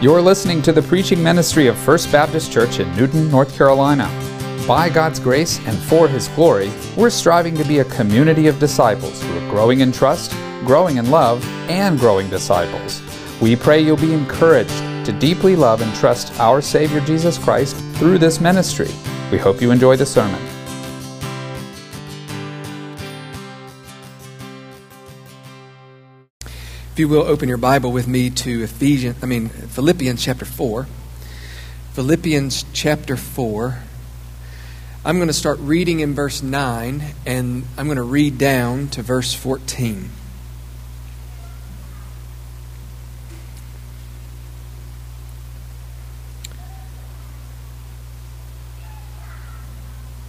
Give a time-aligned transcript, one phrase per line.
[0.00, 4.06] You're listening to the preaching ministry of First Baptist Church in Newton, North Carolina.
[4.64, 9.20] By God's grace and for His glory, we're striving to be a community of disciples
[9.20, 10.30] who are growing in trust,
[10.64, 13.02] growing in love, and growing disciples.
[13.40, 18.18] We pray you'll be encouraged to deeply love and trust our Savior Jesus Christ through
[18.18, 18.94] this ministry.
[19.32, 20.47] We hope you enjoy the sermon.
[26.98, 30.88] If you will open your Bible with me to Ephesians, I mean Philippians chapter 4.
[31.92, 33.78] Philippians chapter 4.
[35.04, 39.02] I'm going to start reading in verse 9 and I'm going to read down to
[39.02, 40.10] verse 14.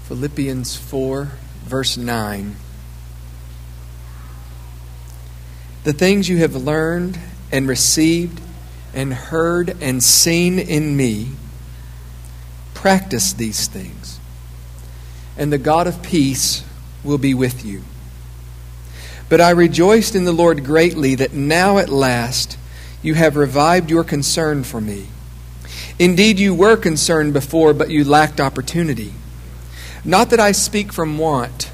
[0.04, 1.32] Philippians 4,
[1.66, 2.56] verse 9.
[5.84, 7.18] The things you have learned
[7.52, 8.42] and received
[8.94, 11.30] and heard and seen in me,
[12.74, 14.20] practice these things,
[15.38, 16.64] and the God of peace
[17.04, 17.84] will be with you.
[19.30, 22.58] But I rejoiced in the Lord greatly that now at last
[23.02, 25.08] you have revived your concern for me.
[26.00, 29.14] Indeed, you were concerned before, but you lacked opportunity.
[30.04, 31.70] Not that I speak from want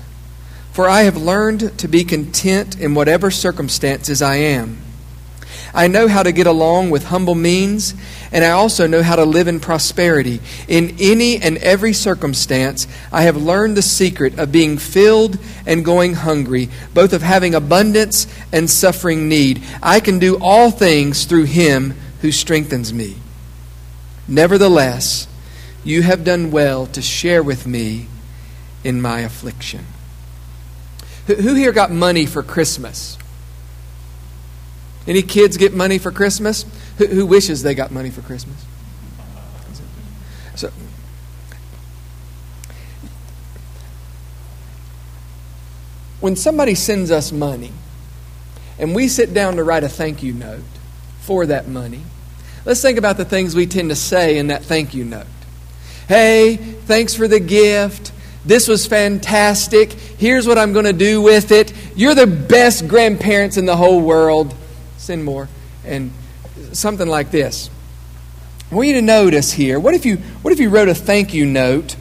[0.76, 4.78] for I have learned to be content in whatever circumstances I am.
[5.74, 7.94] I know how to get along with humble means,
[8.34, 10.42] and I also know how to live in prosperity.
[10.68, 16.14] In any and every circumstance, I have learned the secret of being filled and going
[16.14, 19.64] hungry, both of having abundance and suffering need.
[19.82, 23.16] I can do all things through Him who strengthens me.
[24.28, 25.30] Nevertheless,
[25.86, 28.08] you have done well to share with me
[28.84, 29.86] in my affliction.
[31.28, 33.18] Who here got money for Christmas?
[35.08, 36.66] Any kids get money for Christmas?
[36.98, 38.64] Who, who wishes they got money for Christmas?
[40.56, 40.72] So,
[46.22, 47.72] when somebody sends us money
[48.80, 50.64] and we sit down to write a thank you note
[51.22, 52.02] for that money,
[52.66, 55.28] let's think about the things we tend to say in that thank you note.
[56.08, 58.12] Hey, thanks for the gift.
[58.46, 59.92] This was fantastic.
[59.92, 61.74] Here's what I'm going to do with it.
[61.96, 64.54] You're the best grandparents in the whole world.
[64.98, 65.50] Send more.
[65.84, 66.12] And
[66.72, 67.70] something like this.
[68.72, 71.34] I want you to notice here what if you, what if you wrote a thank
[71.34, 71.96] you note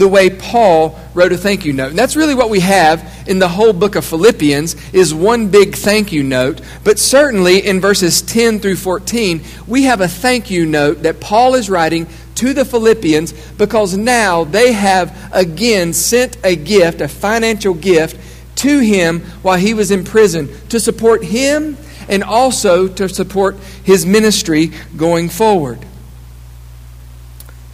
[0.00, 1.90] the way Paul wrote a thank you note?
[1.90, 5.76] And that's really what we have in the whole book of Philippians is one big
[5.76, 6.62] thank you note.
[6.84, 11.54] But certainly in verses 10 through 14, we have a thank you note that Paul
[11.54, 12.06] is writing
[12.36, 18.18] to the Philippians because now they have again sent a gift, a financial gift,
[18.56, 21.76] to him while he was in prison to support him
[22.08, 25.78] and also to support his ministry going forward.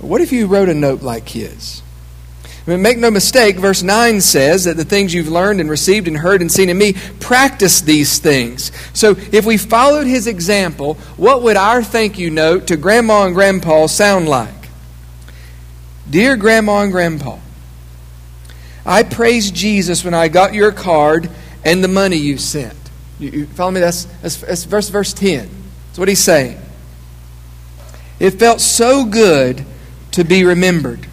[0.00, 1.82] What if you wrote a note like his?
[2.66, 6.40] Make no mistake, verse 9 says that the things you've learned and received and heard
[6.40, 8.72] and seen in me, practice these things.
[8.92, 13.34] So if we followed his example, what would our thank you note to Grandma and
[13.34, 14.48] Grandpa sound like?
[16.10, 17.38] Dear Grandma and Grandpa,
[18.84, 21.30] I praised Jesus when I got your card
[21.64, 22.76] and the money you sent.
[23.20, 23.80] You, you follow me?
[23.80, 25.48] That's, that's, that's verse, verse 10.
[25.86, 26.60] That's what he's saying.
[28.18, 29.64] It felt so good
[30.12, 31.06] to be remembered.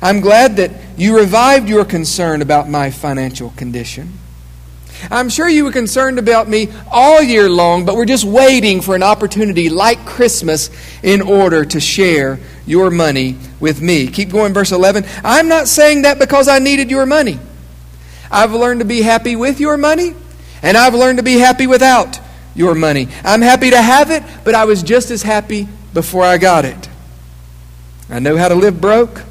[0.00, 4.12] I'm glad that you revived your concern about my financial condition.
[5.10, 8.94] I'm sure you were concerned about me all year long, but we're just waiting for
[8.94, 10.70] an opportunity like Christmas
[11.02, 14.08] in order to share your money with me.
[14.08, 15.04] Keep going, verse 11.
[15.22, 17.38] I'm not saying that because I needed your money.
[18.30, 20.14] I've learned to be happy with your money,
[20.62, 22.18] and I've learned to be happy without
[22.54, 23.08] your money.
[23.24, 26.88] I'm happy to have it, but I was just as happy before I got it.
[28.10, 29.22] I know how to live broke,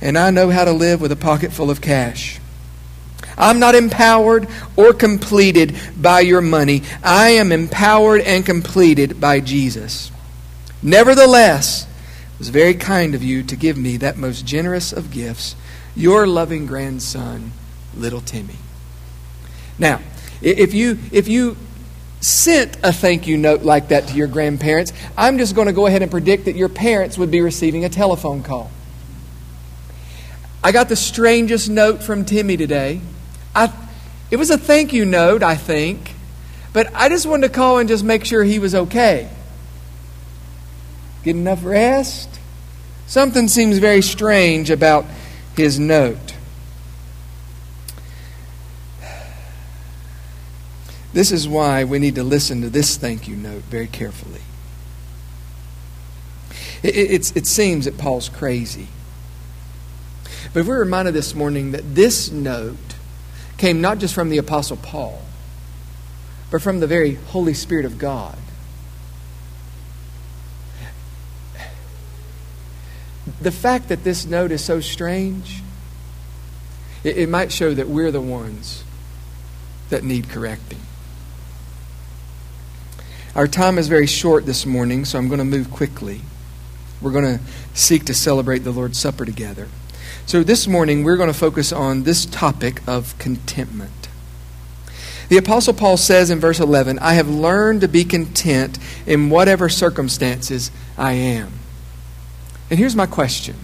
[0.00, 2.40] and I know how to live with a pocket full of cash.
[3.36, 6.82] I'm not empowered or completed by your money.
[7.02, 10.10] I am empowered and completed by Jesus.
[10.82, 15.56] Nevertheless, it was very kind of you to give me that most generous of gifts,
[15.96, 17.52] your loving grandson,
[17.94, 18.56] little Timmy.
[19.78, 20.00] Now,
[20.42, 21.56] if you if you
[22.20, 25.86] sent a thank you note like that to your grandparents, I'm just going to go
[25.86, 28.70] ahead and predict that your parents would be receiving a telephone call.
[30.62, 33.00] I got the strangest note from Timmy today.
[33.54, 33.72] I,
[34.30, 36.14] it was a thank you note, I think,
[36.72, 39.30] but I just wanted to call and just make sure he was okay.
[41.22, 42.28] Get enough rest?
[43.06, 45.04] Something seems very strange about
[45.56, 46.36] his note.
[51.12, 54.42] This is why we need to listen to this thank you note very carefully.
[56.82, 58.88] It, it, it seems that Paul's crazy.
[60.52, 62.76] But we're reminded this morning that this note
[63.56, 65.22] came not just from the Apostle Paul,
[66.50, 68.36] but from the very Holy Spirit of God.
[73.40, 75.62] The fact that this note is so strange,
[77.04, 78.82] it, it might show that we're the ones
[79.88, 80.80] that need correcting.
[83.36, 86.22] Our time is very short this morning, so I'm going to move quickly.
[87.00, 87.40] We're going to
[87.72, 89.68] seek to celebrate the Lord's Supper together.
[90.30, 94.08] So this morning, we're going to focus on this topic of contentment.
[95.28, 98.78] The Apostle Paul says in verse 11, I have learned to be content
[99.08, 101.54] in whatever circumstances I am.
[102.70, 103.56] And here's my question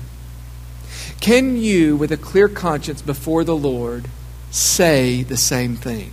[1.20, 4.08] Can you, with a clear conscience before the Lord,
[4.50, 6.10] say the same thing?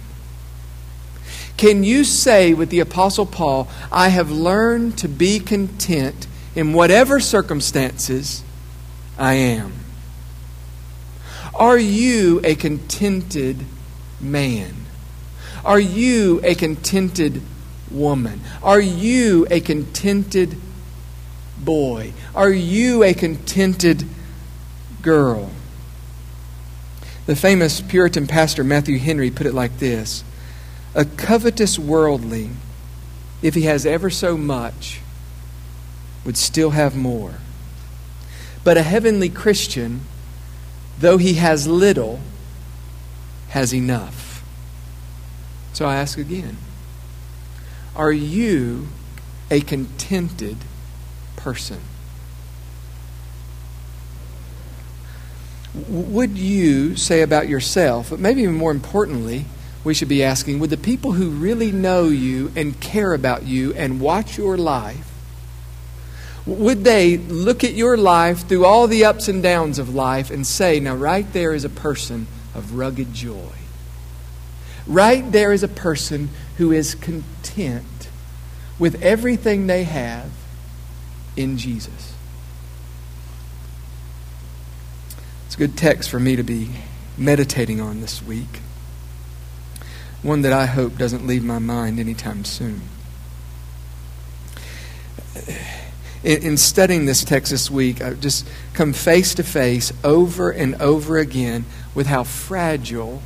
[1.57, 7.19] Can you say with the Apostle Paul, I have learned to be content in whatever
[7.19, 8.43] circumstances
[9.17, 9.82] I am?
[11.53, 13.65] Are you a contented
[14.19, 14.73] man?
[15.63, 17.41] Are you a contented
[17.91, 18.41] woman?
[18.61, 20.57] Are you a contented
[21.57, 22.13] boy?
[22.33, 24.05] Are you a contented
[25.01, 25.51] girl?
[27.25, 30.23] The famous Puritan pastor Matthew Henry put it like this
[30.95, 32.57] A covetous worldling,
[33.41, 34.99] if he has ever so much,
[36.25, 37.35] would still have more.
[38.63, 40.01] But a heavenly Christian,
[40.99, 42.19] though he has little,
[43.49, 44.43] has enough.
[45.73, 46.57] So I ask again
[47.95, 48.87] Are you
[49.49, 50.57] a contented
[51.35, 51.79] person?
[55.73, 59.45] Would you say about yourself, but maybe even more importantly,
[59.83, 63.73] we should be asking would the people who really know you and care about you
[63.73, 65.12] and watch your life
[66.45, 70.45] would they look at your life through all the ups and downs of life and
[70.45, 73.53] say, now, right there is a person of rugged joy?
[74.85, 78.09] Right there is a person who is content
[78.77, 80.29] with everything they have
[81.37, 82.13] in Jesus.
[85.45, 86.69] It's a good text for me to be
[87.17, 88.59] meditating on this week.
[90.21, 92.81] One that I hope doesn't leave my mind anytime soon
[96.23, 100.75] in, in studying this text this week, I've just come face to face over and
[100.75, 103.21] over again with how fragile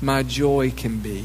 [0.00, 1.24] my joy can be.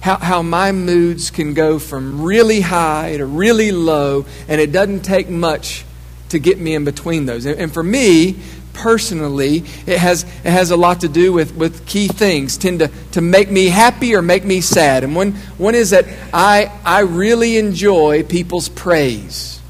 [0.00, 5.02] How, how my moods can go from really high to really low, and it doesn't
[5.02, 5.84] take much
[6.30, 7.46] to get me in between those.
[7.46, 8.36] And, and for me,
[8.72, 12.90] personally, it has, it has a lot to do with, with key things, tend to,
[13.12, 15.04] to make me happy or make me sad.
[15.04, 19.61] And one, one is that I, I really enjoy people's praise.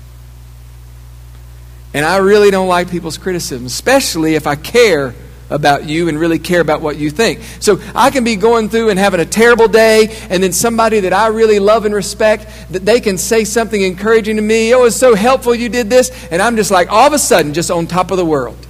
[1.94, 5.15] And I really don't like people's criticism, especially if I care
[5.50, 7.41] about you and really care about what you think.
[7.61, 11.12] So I can be going through and having a terrible day, and then somebody that
[11.12, 14.75] I really love and respect, that they can say something encouraging to me.
[14.75, 16.11] Oh, it's so helpful you did this.
[16.31, 18.67] And I'm just like, all of a sudden, just on top of the world.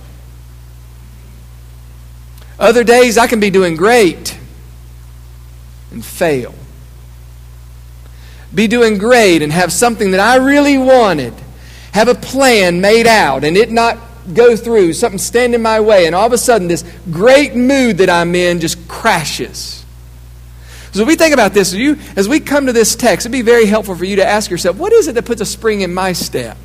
[2.59, 4.37] Other days, I can be doing great
[5.93, 6.55] and fail.
[8.52, 11.35] Be doing great and have something that I really wanted
[11.92, 13.99] have a plan made out and it not
[14.34, 17.99] go through, something stand in my way, and all of a sudden this great mood
[17.99, 19.84] that I'm in just crashes.
[20.92, 23.64] So, we think about this, you, as we come to this text, it'd be very
[23.64, 26.12] helpful for you to ask yourself, what is it that puts a spring in my
[26.12, 26.58] step?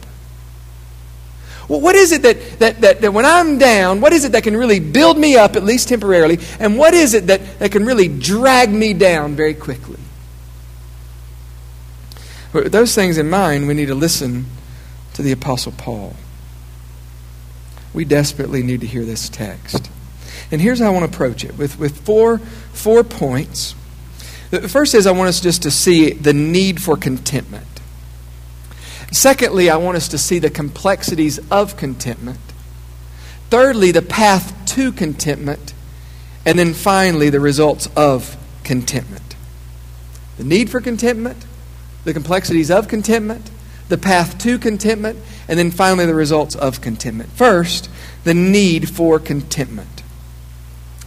[1.69, 4.43] Well, what is it that, that, that, that when I'm down, what is it that
[4.43, 7.85] can really build me up, at least temporarily, and what is it that, that can
[7.85, 9.99] really drag me down very quickly?
[12.51, 14.45] With those things in mind, we need to listen
[15.17, 16.15] to the Apostle Paul.
[17.91, 19.89] We desperately need to hear this text.
[20.51, 23.73] And here's how I want to approach it with, with four, four points.
[24.51, 27.65] The first is I want us just to see the need for contentment.
[29.11, 32.37] Secondly, I want us to see the complexities of contentment.
[33.49, 35.73] Thirdly, the path to contentment.
[36.45, 39.35] And then finally, the results of contentment.
[40.37, 41.43] The need for contentment,
[42.03, 43.49] the complexities of contentment,
[43.89, 47.29] the path to contentment, and then finally the results of contentment.
[47.31, 47.89] First,
[48.23, 50.03] the need for contentment.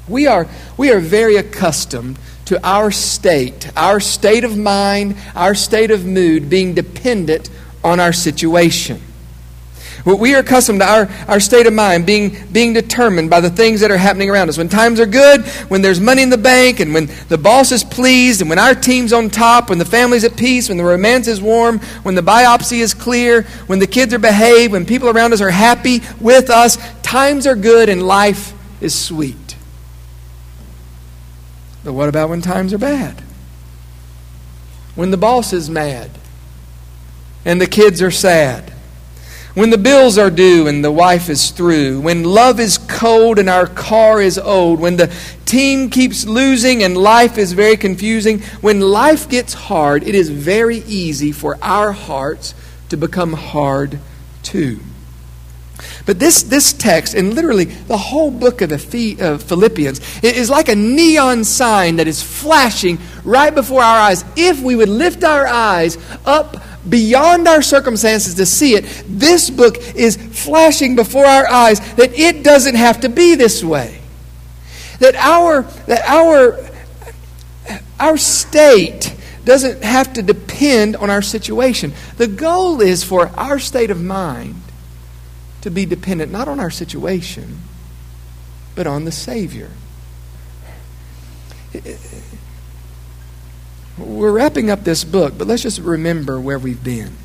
[0.08, 5.90] We are, we are very accustomed to our state, our state of mind, our state
[5.90, 7.49] of mood being dependent
[7.84, 9.00] on our situation.
[10.04, 13.80] We are accustomed to our, our state of mind being, being determined by the things
[13.80, 14.57] that are happening around us.
[14.57, 17.85] When times are good, when there's money in the bank, and when the boss is
[17.85, 21.28] pleased, and when our team's on top, when the family's at peace, when the romance
[21.28, 25.33] is warm, when the biopsy is clear, when the kids are behaved, when people around
[25.33, 29.57] us are happy with us, times are good and life is sweet.
[31.85, 33.23] But what about when times are bad?
[34.95, 36.11] When the boss is mad
[37.45, 38.73] and the kids are sad
[39.61, 43.50] when the bills are due and the wife is through, when love is cold and
[43.50, 45.14] our car is old, when the
[45.45, 50.79] team keeps losing and life is very confusing, when life gets hard, it is very
[50.79, 52.55] easy for our hearts
[52.88, 53.99] to become hard
[54.43, 54.81] too.
[56.07, 61.45] But this, this text, and literally the whole book of, Philippians, is like a neon
[61.45, 64.25] sign that is flashing right before our eyes.
[64.37, 66.57] If we would lift our eyes up
[66.90, 72.42] beyond our circumstances to see it, this book is flashing before our eyes that it
[72.42, 74.00] doesn't have to be this way.
[74.99, 76.59] That our, that our,
[77.99, 81.92] our state doesn't have to depend on our situation.
[82.18, 84.56] The goal is for our state of mind
[85.62, 87.61] to be dependent not on our situation,
[88.75, 89.70] but on the Savior.
[94.00, 97.16] We're wrapping up this book, but let's just remember where we've been.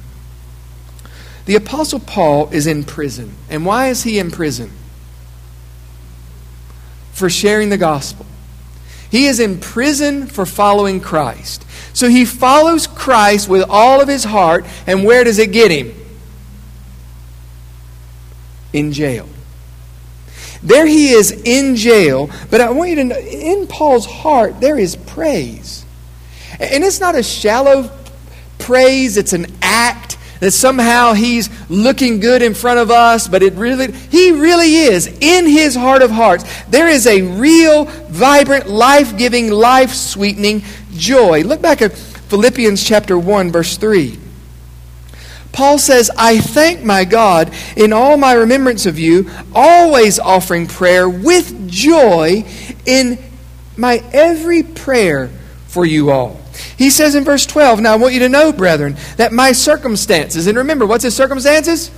[1.46, 3.36] The Apostle Paul is in prison.
[3.50, 4.72] And why is he in prison?
[7.13, 8.25] For sharing the gospel.
[9.10, 11.65] He is in prison for following Christ.
[11.94, 15.94] So he follows Christ with all of his heart, and where does it get him?
[18.74, 19.29] In jail.
[20.62, 24.79] There he is in jail, but I want you to know in Paul's heart, there
[24.79, 25.85] is praise.
[26.59, 27.91] And it's not a shallow
[28.57, 33.53] praise, it's an act that somehow he's looking good in front of us, but it
[33.53, 36.45] really, he really is in his heart of hearts.
[36.67, 41.41] There is a real, vibrant, life giving, life sweetening joy.
[41.43, 44.19] Look back at Philippians chapter 1, verse 3.
[45.51, 51.07] Paul says, I thank my God in all my remembrance of you, always offering prayer
[51.07, 52.43] with joy
[52.85, 53.17] in
[53.77, 55.29] my every prayer
[55.67, 56.44] for you all
[56.77, 60.47] he says in verse 12, Now I want you to know, brethren, that my circumstances,
[60.47, 61.91] and remember, what's his circumstances?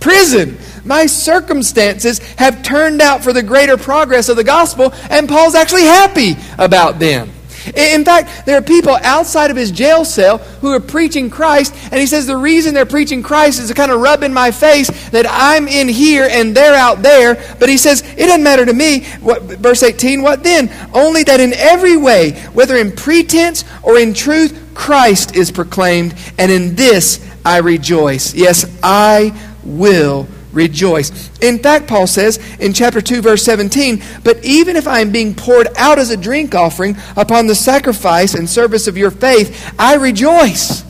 [0.00, 0.58] Prison.
[0.84, 5.82] My circumstances have turned out for the greater progress of the gospel, and Paul's actually
[5.82, 7.30] happy about them.
[7.74, 12.00] In fact, there are people outside of his jail cell who are preaching Christ, and
[12.00, 14.88] he says the reason they're preaching Christ is to kind of rub in my face
[15.10, 17.34] that I'm in here and they're out there.
[17.58, 19.04] But he says, it doesn't matter to me.
[19.20, 20.70] What, verse 18, what then?
[20.94, 26.52] Only that in every way, whether in pretense or in truth, Christ is proclaimed, and
[26.52, 28.34] in this I rejoice.
[28.34, 31.30] Yes, I will rejoice.
[31.40, 35.34] In fact, Paul says in chapter 2, verse 17, But even if I am being
[35.34, 39.96] poured out as a drink offering upon the sacrifice and service of your faith, I
[39.96, 40.84] rejoice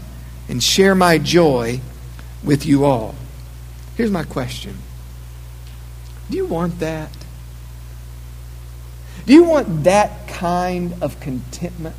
[0.48, 1.80] and share my joy
[2.44, 3.14] with you all.
[3.96, 4.76] Here's my question
[6.30, 7.10] Do you want that?
[9.26, 11.96] Do you want that kind of contentment?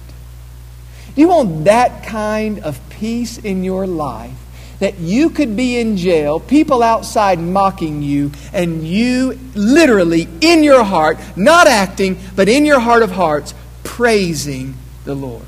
[1.13, 4.38] Do you want that kind of peace in your life?
[4.79, 10.83] That you could be in jail, people outside mocking you, and you literally in your
[10.83, 15.43] heart, not acting, but in your heart of hearts, praising the Lord.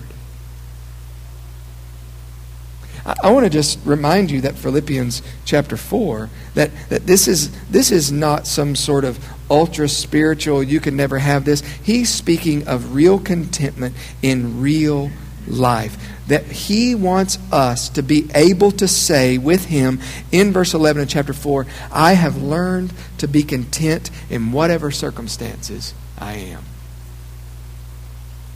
[3.06, 7.52] I, I want to just remind you that Philippians chapter 4, that, that this, is,
[7.70, 9.18] this is not some sort of
[9.50, 11.62] ultra spiritual, you can never have this.
[11.84, 15.10] He's speaking of real contentment in real
[15.48, 15.98] life
[16.32, 20.00] that he wants us to be able to say with him
[20.32, 25.94] in verse 11 of chapter 4 I have learned to be content in whatever circumstances
[26.18, 26.64] I am.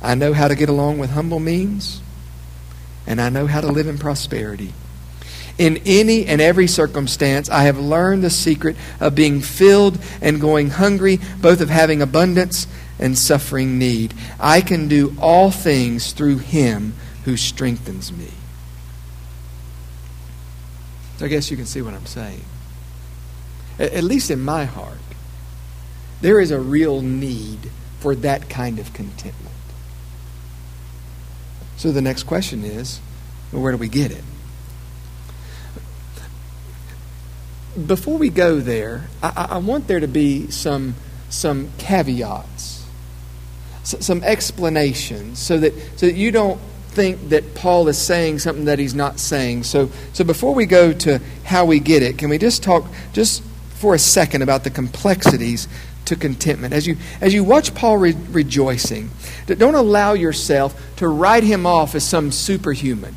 [0.01, 2.01] I know how to get along with humble means,
[3.05, 4.71] and I know how to live in prosperity.
[5.57, 10.69] In any and every circumstance, I have learned the secret of being filled and going
[10.69, 12.67] hungry, both of having abundance
[12.99, 14.13] and suffering need.
[14.39, 16.93] I can do all things through him
[17.25, 18.29] who strengthens me.
[21.17, 22.43] So I guess you can see what I'm saying.
[23.79, 24.99] At least in my heart,
[26.21, 29.55] there is a real need for that kind of contentment.
[31.77, 33.01] So the next question is
[33.51, 34.23] well, where do we get it?
[37.87, 40.95] Before we go there, I, I want there to be some,
[41.29, 42.85] some caveats,
[43.83, 46.59] some explanations, so that, so that you don't
[46.95, 49.63] think that Paul is saying something that he's not saying.
[49.63, 53.43] So, so before we go to how we get it, can we just talk just
[53.75, 55.67] for a second about the complexities
[56.05, 56.73] to contentment?
[56.73, 59.11] As you, as you watch Paul re- rejoicing,
[59.45, 63.15] don't allow yourself to write him off as some superhuman.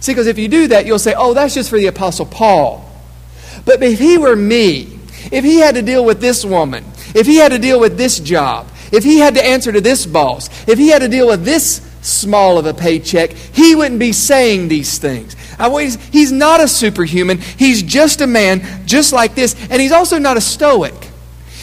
[0.00, 2.88] See, because if you do that, you'll say, oh, that's just for the Apostle Paul.
[3.64, 4.98] But if he were me,
[5.32, 8.20] if he had to deal with this woman, if he had to deal with this
[8.20, 11.44] job, if he had to answer to this boss, if he had to deal with
[11.44, 15.34] this small of a paycheck, he wouldn't be saying these things.
[16.12, 17.38] He's not a superhuman.
[17.38, 19.54] He's just a man just like this.
[19.70, 20.94] And he's also not a stoic.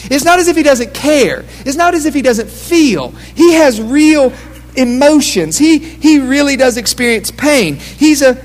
[0.04, 1.44] It's not as if he doesn't care.
[1.64, 3.10] It's not as if he doesn't feel.
[3.10, 4.32] He has real
[4.76, 5.56] emotions.
[5.56, 7.76] He, he really does experience pain.
[7.76, 8.42] He's a,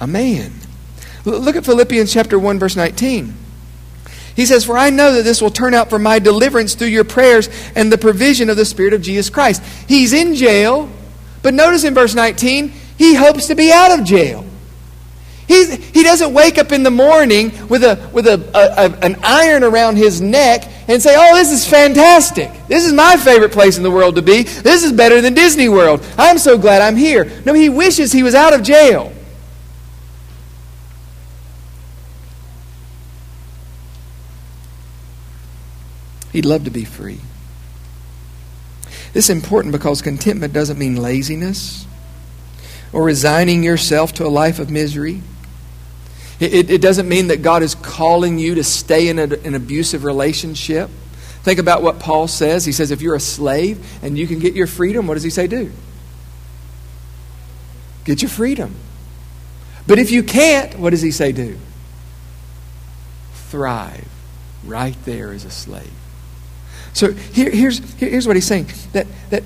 [0.00, 0.52] a man.
[1.24, 3.34] Look at Philippians chapter 1, verse 19.
[4.34, 7.04] He says, For I know that this will turn out for my deliverance through your
[7.04, 9.62] prayers and the provision of the Spirit of Jesus Christ.
[9.88, 10.88] He's in jail,
[11.42, 14.46] but notice in verse 19, he hopes to be out of jail.
[15.48, 19.16] He's, he doesn't wake up in the morning with, a, with a, a, a, an
[19.22, 22.50] iron around his neck and say, Oh, this is fantastic.
[22.68, 24.44] This is my favorite place in the world to be.
[24.44, 26.04] This is better than Disney World.
[26.16, 27.30] I'm so glad I'm here.
[27.44, 29.12] No, he wishes he was out of jail.
[36.32, 37.20] He'd love to be free.
[39.12, 41.86] This is important because contentment doesn't mean laziness
[42.92, 45.22] or resigning yourself to a life of misery.
[46.40, 50.02] It, it, doesn't mean that God is calling you to stay in a, an abusive
[50.02, 50.90] relationship.
[51.42, 52.64] Think about what Paul says.
[52.64, 55.30] He says, if you're a slave and you can get your freedom, what does he
[55.30, 55.70] say do?
[58.04, 58.74] Get your freedom.
[59.86, 61.58] But if you can't, what does he say do?
[63.50, 64.08] Thrive
[64.64, 65.92] right there as a slave.
[66.94, 69.42] So here, here's, here's what he's saying that, that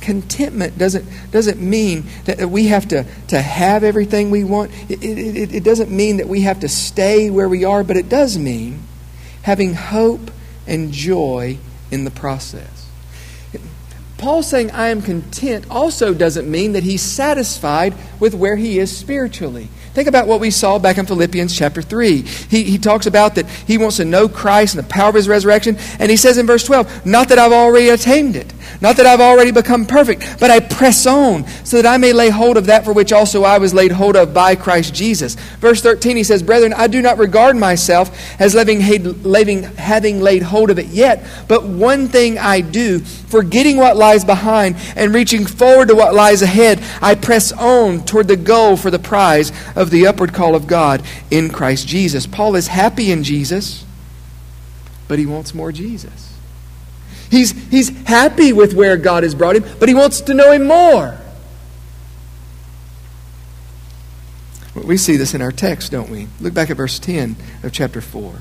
[0.00, 4.72] contentment doesn't, doesn't mean that we have to, to have everything we want.
[4.90, 8.08] It, it, it doesn't mean that we have to stay where we are, but it
[8.08, 8.82] does mean
[9.42, 10.30] having hope
[10.66, 11.58] and joy
[11.90, 12.79] in the process.
[14.20, 18.94] Paul saying, I am content, also doesn't mean that he's satisfied with where he is
[18.94, 19.68] spiritually.
[19.94, 22.20] Think about what we saw back in Philippians chapter 3.
[22.20, 25.26] He, he talks about that he wants to know Christ and the power of his
[25.26, 25.78] resurrection.
[25.98, 29.20] And he says in verse 12, Not that I've already attained it, not that I've
[29.20, 32.84] already become perfect, but I press on so that I may lay hold of that
[32.84, 35.34] for which also I was laid hold of by Christ Jesus.
[35.34, 40.70] Verse 13, he says, Brethren, I do not regard myself as living, having laid hold
[40.70, 45.88] of it yet, but one thing I do, forgetting what lies behind and reaching forward
[45.88, 50.06] to what lies ahead, I press on toward the goal for the prize of the
[50.06, 52.26] upward call of God in Christ Jesus.
[52.26, 53.84] Paul is happy in Jesus,
[55.06, 56.29] but he wants more Jesus.
[57.30, 60.66] He's, he's happy with where God has brought him, but he wants to know him
[60.66, 61.16] more.
[64.74, 66.28] We see this in our text, don't we?
[66.40, 68.40] Look back at verse 10 of chapter 4.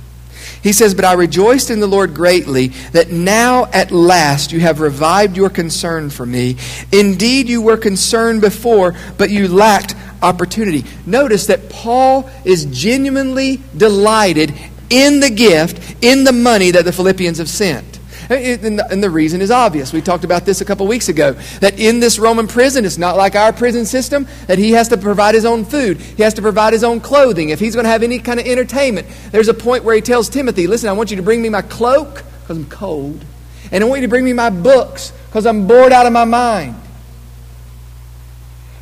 [0.64, 4.80] He says, But I rejoiced in the Lord greatly that now at last you have
[4.80, 6.58] revived your concern for me.
[6.92, 10.86] Indeed, you were concerned before, but you lacked opportunity.
[11.06, 14.54] Notice that Paul is genuinely delighted
[14.90, 17.99] in the gift, in the money that the Philippians have sent.
[18.30, 19.92] And the reason is obvious.
[19.92, 21.34] We talked about this a couple weeks ago.
[21.62, 24.98] That in this Roman prison, it's not like our prison system, that he has to
[24.98, 26.00] provide his own food.
[26.00, 27.50] He has to provide his own clothing.
[27.50, 30.30] If he's going to have any kind of entertainment, there's a point where he tells
[30.30, 33.26] Timothy, Listen, I want you to bring me my cloak because I'm cold.
[33.72, 36.26] And I want you to bring me my books because I'm bored out of my
[36.26, 36.76] mind.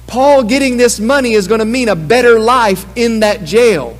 [0.07, 3.97] Paul getting this money is going to mean a better life in that jail.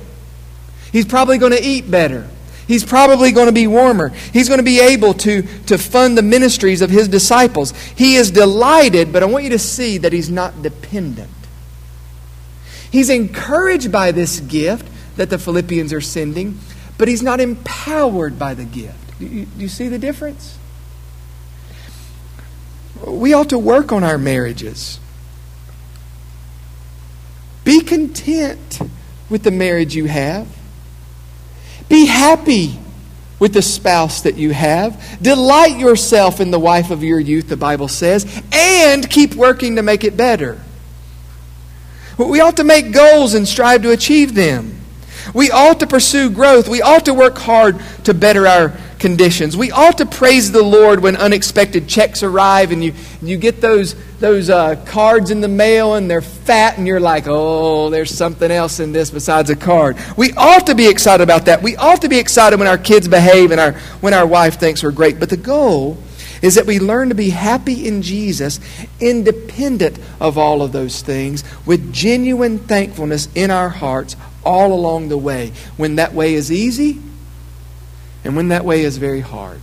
[0.92, 2.28] He's probably going to eat better.
[2.68, 4.10] He's probably going to be warmer.
[4.10, 7.72] He's going to be able to, to fund the ministries of his disciples.
[7.96, 11.30] He is delighted, but I want you to see that he's not dependent.
[12.92, 16.58] He's encouraged by this gift that the Philippians are sending,
[16.98, 19.18] but he's not empowered by the gift.
[19.18, 20.58] Do you, do you see the difference?
[23.06, 25.00] We ought to work on our marriages.
[27.64, 28.80] Be content
[29.30, 30.57] with the marriage you have.
[31.88, 32.78] Be happy
[33.38, 35.22] with the spouse that you have.
[35.22, 39.82] Delight yourself in the wife of your youth, the Bible says, and keep working to
[39.82, 40.60] make it better.
[42.18, 44.74] We ought to make goals and strive to achieve them.
[45.34, 46.68] We ought to pursue growth.
[46.68, 49.56] We ought to work hard to better our conditions.
[49.56, 53.94] We ought to praise the Lord when unexpected checks arrive and you, you get those,
[54.18, 58.50] those uh, cards in the mail and they're fat and you're like, oh, there's something
[58.50, 59.96] else in this besides a card.
[60.16, 61.62] We ought to be excited about that.
[61.62, 64.82] We ought to be excited when our kids behave and our, when our wife thinks
[64.82, 65.20] we're great.
[65.20, 65.98] But the goal
[66.42, 68.60] is that we learn to be happy in Jesus,
[69.00, 75.18] independent of all of those things, with genuine thankfulness in our hearts all along the
[75.18, 75.52] way.
[75.76, 77.00] When that way is easy,
[78.28, 79.62] and when that way is very hard.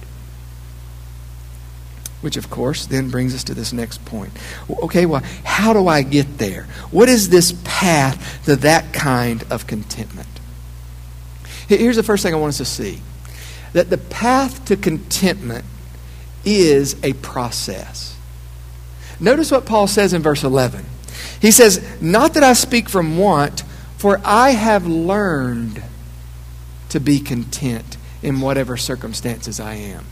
[2.21, 4.34] Which, of course, then brings us to this next point.
[4.67, 6.63] Okay, well, how do I get there?
[6.89, 10.28] What is this path to that kind of contentment?
[11.67, 13.01] Here's the first thing I want us to see
[13.73, 15.65] that the path to contentment
[16.43, 18.17] is a process.
[19.19, 20.84] Notice what Paul says in verse 11.
[21.39, 23.62] He says, Not that I speak from want,
[23.97, 25.84] for I have learned
[26.89, 27.94] to be content
[28.25, 30.03] in whatever circumstances I am.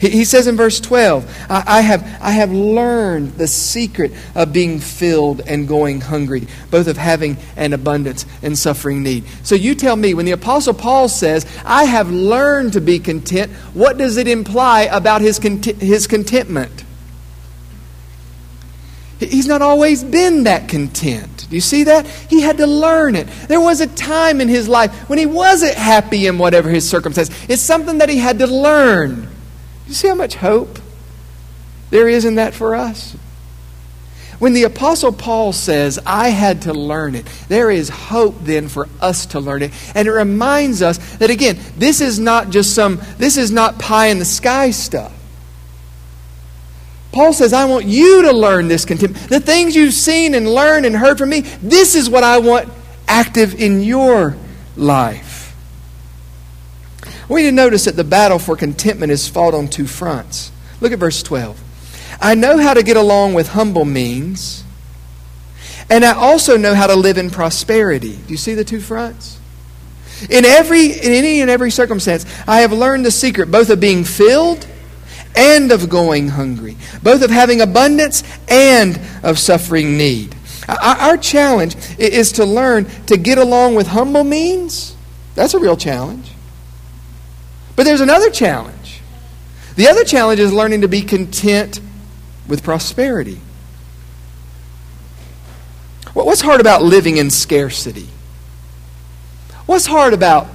[0.00, 4.78] He, says in verse 12, I, I, have, I have learned the secret of being
[4.78, 9.24] filled and going hungry, both of having an abundance and suffering need.
[9.42, 13.52] So you tell me, when the Apostle Paul says, I have learned to be content,
[13.74, 16.84] what does it imply about his, his contentment?
[19.18, 21.46] He's not always been that content.
[21.48, 22.06] Do you see that?
[22.06, 23.26] He had to learn it.
[23.48, 27.30] There was a time in his life when he wasn't happy in whatever his circumstance.
[27.48, 29.28] It's something that he had to learn.
[29.86, 30.78] You see how much hope
[31.90, 33.16] there is in that for us?
[34.38, 38.86] When the Apostle Paul says, I had to learn it, there is hope then for
[39.00, 39.72] us to learn it.
[39.94, 44.08] And it reminds us that, again, this is not just some, this is not pie
[44.08, 45.15] in the sky stuff.
[47.16, 49.30] Paul says, I want you to learn this contentment.
[49.30, 52.68] The things you've seen and learned and heard from me, this is what I want
[53.08, 54.36] active in your
[54.76, 55.56] life.
[57.26, 60.52] We need to notice that the battle for contentment is fought on two fronts.
[60.82, 61.58] Look at verse 12.
[62.20, 64.62] I know how to get along with humble means,
[65.88, 68.16] and I also know how to live in prosperity.
[68.16, 69.40] Do you see the two fronts?
[70.28, 74.04] In every in any and every circumstance, I have learned the secret both of being
[74.04, 74.66] filled
[75.36, 80.34] and of going hungry, both of having abundance and of suffering need.
[80.68, 84.96] Our challenge is to learn to get along with humble means.
[85.34, 86.32] That's a real challenge.
[87.76, 89.00] But there's another challenge.
[89.76, 91.80] The other challenge is learning to be content
[92.48, 93.40] with prosperity.
[96.14, 98.08] What's hard about living in scarcity?
[99.66, 100.48] What's hard about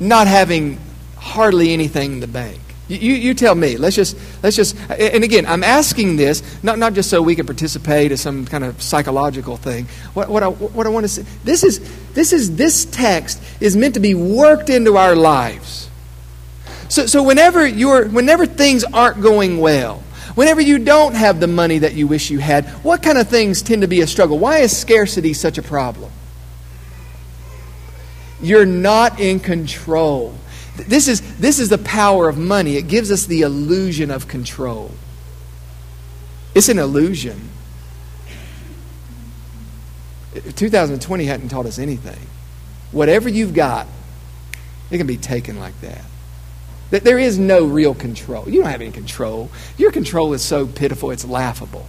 [0.00, 0.80] not having
[1.16, 2.60] hardly anything in the bank?
[2.88, 3.76] You, you tell me.
[3.76, 7.44] Let's just, let's just, and again, I'm asking this not, not just so we can
[7.44, 9.86] participate as some kind of psychological thing.
[10.14, 11.80] What, what, I, what I want to say, this is,
[12.14, 15.90] this is, this text is meant to be worked into our lives.
[16.88, 20.02] So, so whenever, you're, whenever things aren't going well,
[20.34, 23.60] whenever you don't have the money that you wish you had, what kind of things
[23.60, 24.38] tend to be a struggle?
[24.38, 26.10] Why is scarcity such a problem?
[28.40, 30.34] You're not in control.
[30.86, 32.76] This is, this is the power of money.
[32.76, 34.92] It gives us the illusion of control.
[36.54, 37.50] It's an illusion.
[40.54, 42.18] 2020 hadn't taught us anything.
[42.92, 43.86] Whatever you've got,
[44.90, 46.04] it can be taken like that.
[46.90, 48.48] That there is no real control.
[48.48, 49.50] You don't have any control.
[49.76, 51.86] Your control is so pitiful, it's laughable.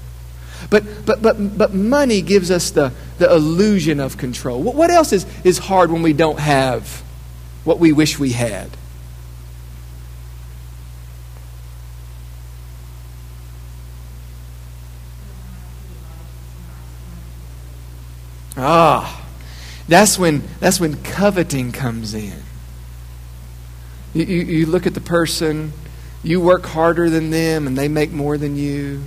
[0.69, 4.61] But, but, but, but money gives us the, the illusion of control.
[4.61, 7.01] What else is, is hard when we don't have
[7.69, 8.67] what we wish we had?
[18.57, 19.23] Ah,
[19.87, 22.41] that's when, that's when coveting comes in.
[24.15, 25.71] You, you, you look at the person,
[26.23, 29.03] you work harder than them, and they make more than you.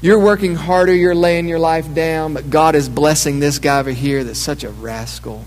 [0.00, 3.90] You're working harder, you're laying your life down, but God is blessing this guy over
[3.90, 5.44] here that's such a rascal.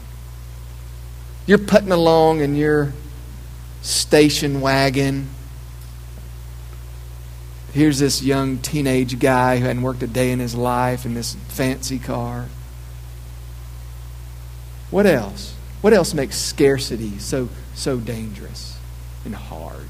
[1.45, 2.93] You're putting along in your
[3.81, 5.29] station wagon.
[7.73, 11.35] Here's this young teenage guy who hadn't worked a day in his life in this
[11.49, 12.47] fancy car.
[14.89, 15.55] What else?
[15.81, 18.77] What else makes scarcity so so dangerous
[19.25, 19.89] and hard.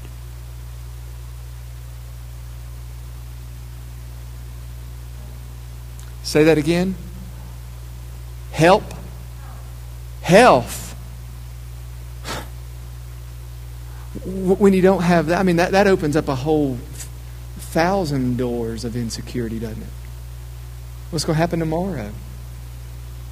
[6.22, 6.94] Say that again.
[8.52, 8.84] Help.
[10.22, 10.91] Health.
[14.24, 16.78] When you don't have that, I mean, that, that opens up a whole
[17.58, 19.88] thousand doors of insecurity, doesn't it?
[21.10, 22.10] What's going to happen tomorrow?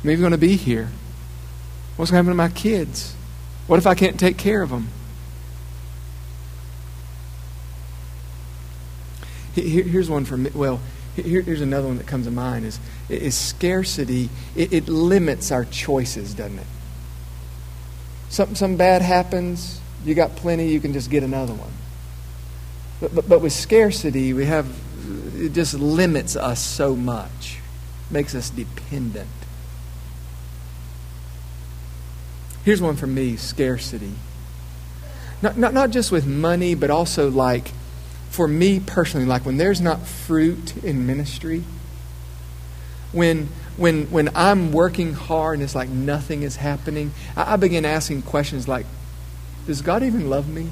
[0.03, 0.91] I'm going to be here.
[1.97, 3.15] What's going to happen to my kids?
[3.67, 4.89] What if I can't take care of them?
[9.55, 10.51] Here's one for me.
[10.55, 10.81] Well,
[11.17, 14.31] here's another one that comes to mind is, is scarcity.
[14.57, 16.67] It, it limits our choices, doesn't it?
[18.29, 21.73] Something some bad happens, you got plenty, you can just get another one.
[23.01, 24.67] But, but, but with scarcity, we have,
[25.37, 27.59] it just limits us so much,
[28.11, 29.29] makes us dependent.
[32.65, 34.13] Here's one for me scarcity.
[35.43, 37.73] Not, not, not just with money, but also like,
[38.29, 41.65] for me personally, like when there's not fruit in ministry,
[43.13, 47.85] when, when, when I'm working hard and it's like nothing is happening, I, I begin
[47.85, 48.87] asking questions like,
[49.67, 50.71] does God even love me?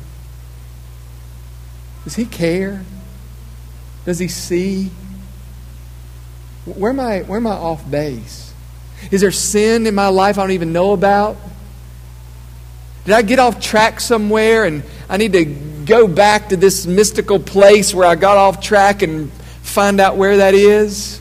[2.05, 2.85] Does He care?
[4.05, 4.90] Does He see?
[6.64, 8.53] Where am I, where am I off base?
[9.11, 11.37] Is there sin in my life I don't even know about?
[13.05, 17.38] Did I get off track somewhere and I need to go back to this mystical
[17.38, 21.20] place where I got off track and find out where that is?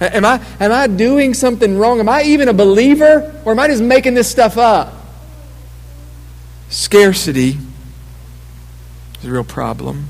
[0.00, 2.00] Am I, am I doing something wrong?
[2.00, 3.34] Am I even a believer?
[3.44, 4.92] Or am I just making this stuff up?
[6.68, 7.58] Scarcity
[9.18, 10.08] is a real problem.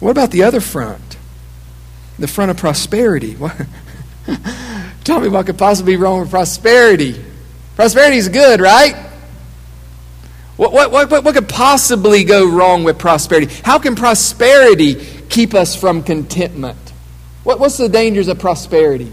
[0.00, 1.16] What about the other front?
[2.18, 3.36] The front of prosperity.
[5.04, 7.22] Tell me what could possibly be wrong with prosperity.
[7.76, 8.94] Prosperity is good, right?
[10.56, 13.52] What, what, what, what could possibly go wrong with prosperity?
[13.64, 14.94] How can prosperity
[15.28, 16.78] keep us from contentment?
[17.42, 19.12] What, what's the dangers of prosperity?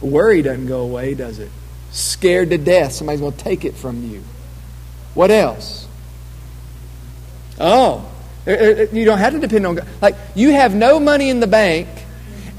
[0.00, 1.50] Worry doesn't go away, does it?
[1.90, 2.92] Scared to death.
[2.92, 4.22] Somebody's going to take it from you.
[5.14, 5.86] What else?
[7.58, 8.10] Oh,
[8.46, 9.88] er, er, er, you don't have to depend on God.
[10.02, 11.88] Like, you have no money in the bank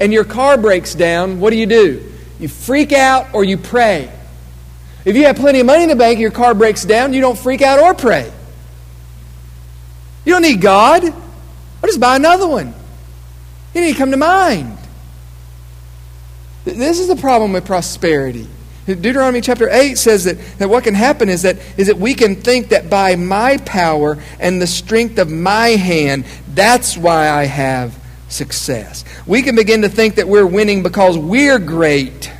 [0.00, 1.40] and your car breaks down.
[1.40, 2.12] What do you do?
[2.40, 4.12] You freak out or you pray.
[5.04, 7.20] If you have plenty of money in the bank, and your car breaks down, you
[7.20, 8.30] don't freak out or pray.
[10.24, 11.04] You don't need God.
[11.04, 12.74] I'll just buy another one.
[13.74, 14.77] You need to come to mind.
[16.76, 18.46] This is the problem with prosperity.
[18.86, 22.36] Deuteronomy chapter 8 says that, that what can happen is that, is that we can
[22.36, 27.98] think that by my power and the strength of my hand, that's why I have
[28.28, 29.04] success.
[29.26, 32.32] We can begin to think that we're winning because we're great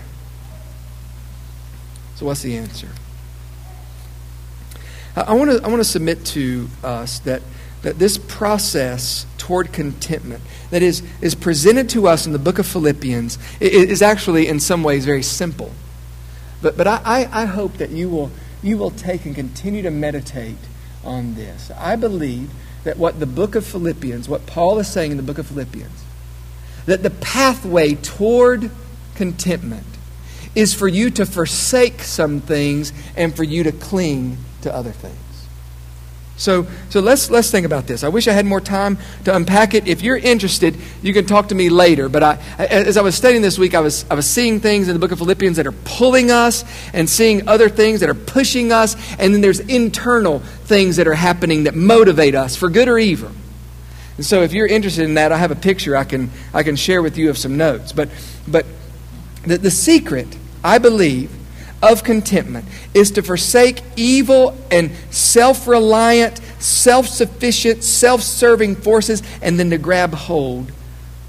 [2.19, 2.89] so, what's the answer?
[5.15, 7.43] I want to I want to submit to us that
[7.83, 12.67] that this process toward contentment that is is presented to us in the book of
[12.67, 15.73] Philippians is actually in some ways very simple.
[16.61, 18.31] But but I, I, hope that you will
[18.63, 20.57] you will take and continue to meditate
[21.05, 21.71] on this.
[21.77, 22.51] I believe
[22.85, 26.05] that what the book of Philippians, what Paul is saying in the book of Philippians,
[26.87, 28.71] that the pathway toward
[29.15, 29.87] contentment
[30.55, 35.17] is for you to forsake some things and for you to cling to other things.
[36.39, 38.05] So, so let's, let's think about this.
[38.05, 39.89] I wish I had more time to unpack it.
[39.89, 42.09] If you're interested, you can talk to me later.
[42.09, 44.95] But I, as I was studying this week, I was, I was seeing things in
[44.95, 48.73] the book of Philippians that are pulling us and seeing other things that are pushing
[48.73, 48.95] us.
[49.19, 53.33] And then there's internal things that are happening that motivate us for good or evil.
[54.17, 56.77] And so if you're interested in that, I have a picture I can, I can
[56.77, 57.93] share with you of some notes.
[57.93, 58.11] But,
[58.47, 58.65] but
[59.43, 60.29] the, the secret
[60.63, 61.31] I believe,
[61.83, 69.59] of contentment is to forsake evil and self reliant, self sufficient, self serving forces and
[69.59, 70.73] then to grab hold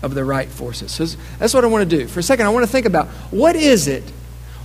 [0.02, 0.92] of the right forces.
[0.92, 1.06] So
[1.38, 2.08] that's what I want to do.
[2.08, 4.04] For a second, I want to think about what is it?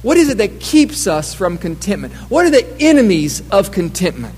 [0.03, 2.12] What is it that keeps us from contentment?
[2.31, 4.35] What are the enemies of contentment?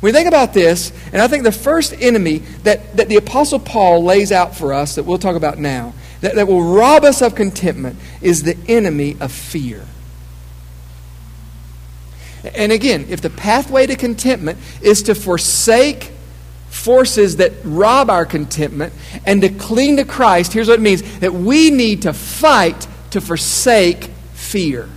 [0.00, 3.58] When we think about this, and I think the first enemy that, that the Apostle
[3.58, 7.22] Paul lays out for us, that we'll talk about now, that, that will rob us
[7.22, 9.86] of contentment is the enemy of fear.
[12.44, 16.12] And again, if the pathway to contentment is to forsake
[16.68, 18.92] forces that rob our contentment
[19.26, 23.20] and to cling to Christ, here's what it means that we need to fight to
[23.20, 24.88] forsake fear.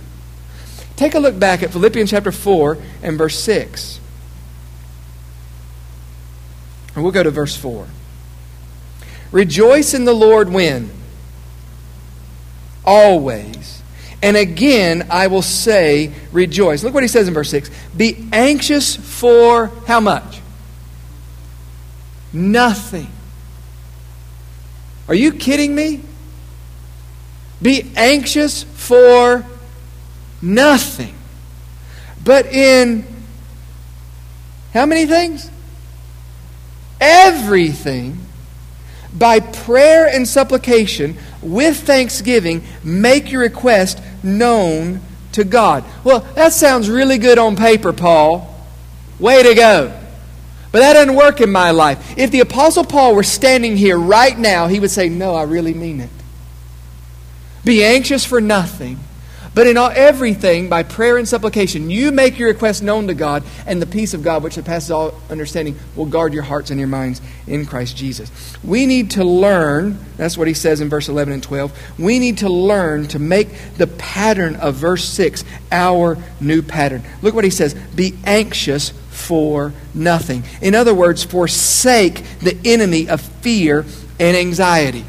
[0.96, 4.00] Take a look back at Philippians chapter 4 and verse 6.
[6.94, 7.88] And we'll go to verse 4.
[9.32, 10.90] Rejoice in the Lord when?
[12.84, 13.82] always.
[14.24, 16.82] And again, I will say, rejoice.
[16.82, 17.70] Look what he says in verse 6.
[17.94, 20.40] Be anxious for how much?
[22.32, 23.08] Nothing.
[25.08, 26.00] Are you kidding me?
[27.60, 29.44] Be anxious for
[30.40, 31.14] nothing.
[32.24, 33.04] But in
[34.72, 35.50] how many things?
[36.98, 38.20] Everything
[39.14, 45.00] by prayer and supplication with thanksgiving, make your request known
[45.32, 45.84] to God.
[46.02, 48.50] Well, that sounds really good on paper, Paul.
[49.18, 50.00] Way to go.
[50.72, 52.18] But that doesn't work in my life.
[52.18, 55.74] If the Apostle Paul were standing here right now, he would say, No, I really
[55.74, 56.10] mean it.
[57.64, 58.98] Be anxious for nothing,
[59.54, 63.44] But in all, everything, by prayer and supplication, you make your request known to God,
[63.66, 66.88] and the peace of God, which surpasses all understanding, will guard your hearts and your
[66.88, 68.30] minds in Christ Jesus.
[68.64, 71.98] We need to learn, that's what he says in verse 11 and 12.
[71.98, 77.04] We need to learn to make the pattern of verse 6 our new pattern.
[77.22, 80.42] Look what he says Be anxious for nothing.
[80.60, 83.86] In other words, forsake the enemy of fear
[84.18, 85.04] and anxiety.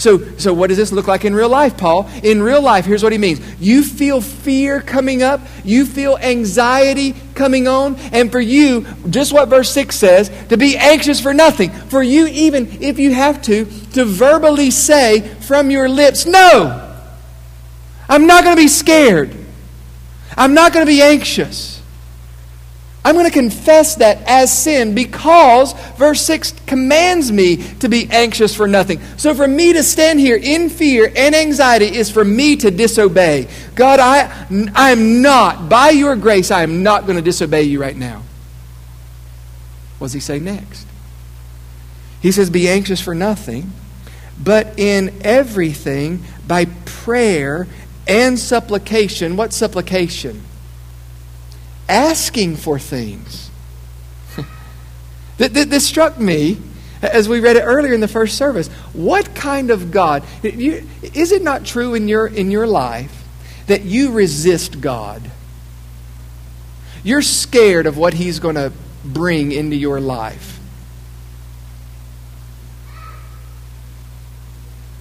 [0.00, 2.08] So, so what does this look like in real life, Paul?
[2.22, 3.40] In real life, here's what he means.
[3.60, 9.48] You feel fear coming up, you feel anxiety coming on, and for you, just what
[9.48, 11.70] verse 6 says, to be anxious for nothing.
[11.70, 16.96] For you, even if you have to, to verbally say from your lips, No,
[18.08, 19.36] I'm not going to be scared.
[20.34, 21.79] I'm not going to be anxious.
[23.02, 28.54] I'm going to confess that as sin because verse 6 commands me to be anxious
[28.54, 29.00] for nothing.
[29.16, 33.48] So for me to stand here in fear and anxiety is for me to disobey.
[33.74, 37.80] God, I, I am not, by your grace, I am not going to disobey you
[37.80, 38.22] right now.
[39.98, 40.86] What does he say next?
[42.20, 43.72] He says, Be anxious for nothing,
[44.42, 47.66] but in everything by prayer
[48.06, 49.36] and supplication.
[49.36, 50.42] What supplication?
[51.90, 53.50] Asking for things.
[55.36, 56.58] this struck me
[57.02, 58.68] as we read it earlier in the first service.
[58.92, 60.22] What kind of God?
[60.42, 63.24] Is it not true in your, in your life
[63.66, 65.30] that you resist God?
[67.02, 68.72] You're scared of what He's going to
[69.04, 70.59] bring into your life.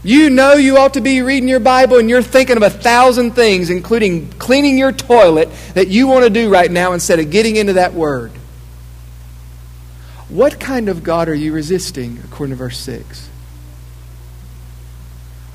[0.03, 3.31] You know you ought to be reading your Bible and you're thinking of a thousand
[3.31, 7.57] things, including cleaning your toilet, that you want to do right now instead of getting
[7.57, 8.31] into that word.
[10.29, 13.29] What kind of God are you resisting, according to verse 6?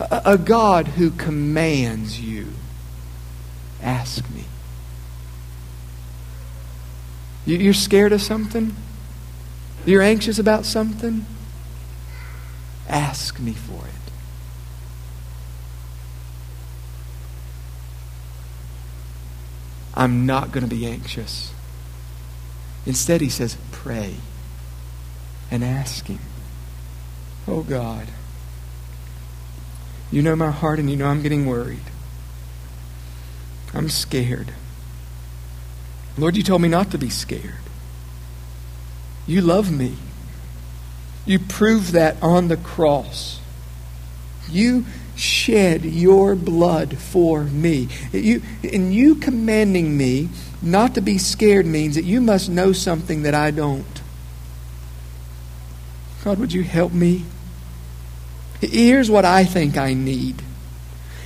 [0.00, 2.48] A, a God who commands you.
[3.80, 4.44] Ask me.
[7.46, 8.74] You're scared of something?
[9.86, 11.24] You're anxious about something?
[12.88, 13.93] Ask me for it.
[19.94, 21.52] I'm not going to be anxious.
[22.84, 24.16] Instead, he says, pray
[25.50, 26.18] and ask him.
[27.46, 28.08] Oh God,
[30.10, 31.84] you know my heart and you know I'm getting worried.
[33.72, 34.52] I'm scared.
[36.16, 37.54] Lord, you told me not to be scared.
[39.26, 39.96] You love me.
[41.26, 43.40] You proved that on the cross.
[44.48, 44.84] You
[45.16, 47.88] shed your blood for me.
[48.12, 50.28] You, and you commanding me
[50.62, 54.02] not to be scared means that you must know something that I don't.
[56.24, 57.24] God, would you help me?
[58.60, 60.42] Here's what I think I need.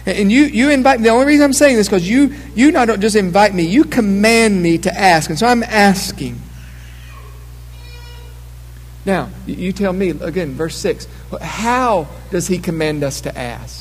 [0.07, 1.05] And you, you invite me.
[1.05, 3.85] The only reason I'm saying this is because you, you not just invite me, you
[3.85, 5.29] command me to ask.
[5.31, 6.40] And so I'm asking.
[9.05, 11.07] Now, you tell me, again, verse 6,
[11.40, 13.77] how does he command us to ask?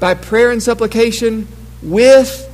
[0.00, 1.48] By prayer and supplication
[1.82, 2.50] with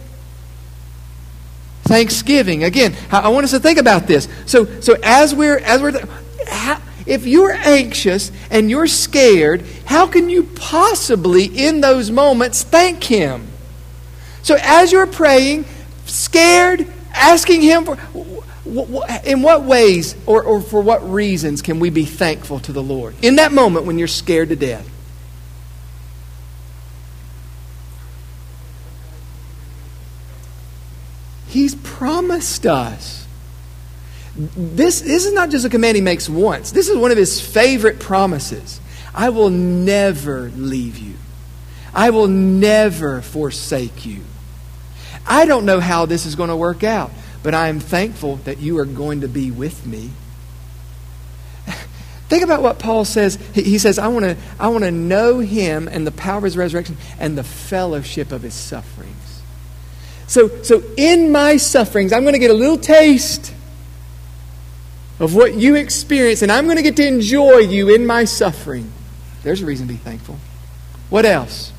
[1.84, 2.64] thanksgiving.
[2.64, 4.28] Again, I want us to think about this.
[4.46, 6.00] So, so as we're, as we're,
[6.46, 13.02] how, if you're anxious and you're scared, how can you possibly, in those moments, thank
[13.02, 13.48] Him?
[14.42, 15.64] So as you're praying,
[16.06, 17.98] scared, asking Him for
[19.24, 23.16] in what ways or, or for what reasons can we be thankful to the Lord?
[23.22, 24.88] In that moment when you're scared to death.
[31.48, 33.26] He's promised us.
[34.34, 36.70] This, this is not just a command he makes once.
[36.70, 38.80] This is one of his favorite promises.
[39.14, 41.16] I will never leave you.
[41.92, 44.22] I will never forsake you.
[45.26, 47.10] I don't know how this is going to work out.
[47.42, 50.08] But I am thankful that you are going to be with me.
[52.30, 53.38] Think about what Paul says.
[53.54, 56.56] He says, I want to I want to know him and the power of his
[56.56, 59.19] resurrection and the fellowship of his sufferings.
[60.30, 63.52] So, so in my sufferings, I'm going to get a little taste
[65.18, 68.92] of what you experience, and I'm going to get to enjoy you in my suffering.
[69.42, 70.38] There's a reason to be thankful.
[71.08, 71.72] What else?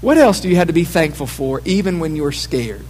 [0.00, 2.86] What else do you have to be thankful for even when you're scared?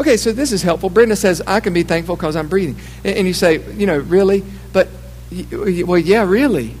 [0.00, 0.88] Okay, so this is helpful.
[0.88, 2.76] Brenda says, I can be thankful because I'm breathing.
[3.04, 4.42] And you say, you know, really?
[4.72, 4.88] But,
[5.52, 6.74] well, yeah, really.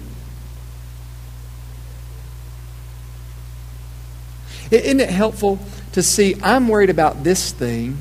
[4.70, 5.58] Isn't it helpful
[5.92, 7.98] to see I'm worried about this thing,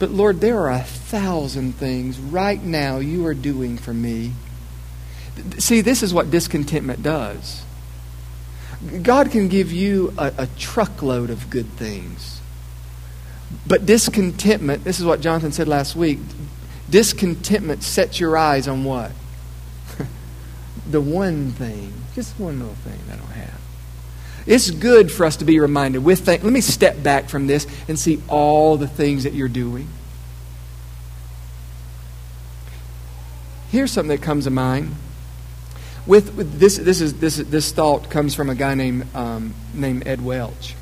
[0.00, 4.32] But Lord, there are a thousand things right now you are doing for me.
[5.58, 7.62] See, this is what discontentment does.
[9.02, 12.39] God can give you a, a truckload of good things.
[13.66, 16.18] But discontentment, this is what Jonathan said last week
[16.90, 19.12] discontentment sets your eyes on what?
[20.90, 23.60] the one thing, just one little thing I don't have.
[24.46, 26.02] It's good for us to be reminded.
[26.02, 29.48] With th- let me step back from this and see all the things that you're
[29.48, 29.88] doing.
[33.70, 34.96] Here's something that comes to mind.
[36.06, 40.08] With, with this, this, is, this, this thought comes from a guy named, um, named
[40.08, 40.74] Ed Welch.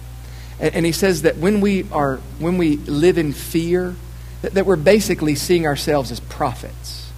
[0.61, 3.95] And, and, he says that when we, are, when we live in fear,
[4.43, 7.11] that, that we're basically seeing ourselves as prophets,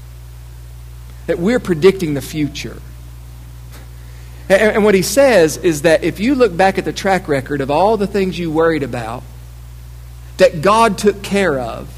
[1.26, 2.80] that we're predicting the future.
[4.48, 7.60] And, and what he says is that if you look back at the track record
[7.60, 9.22] of all the things you worried about
[10.38, 11.88] that God took care of,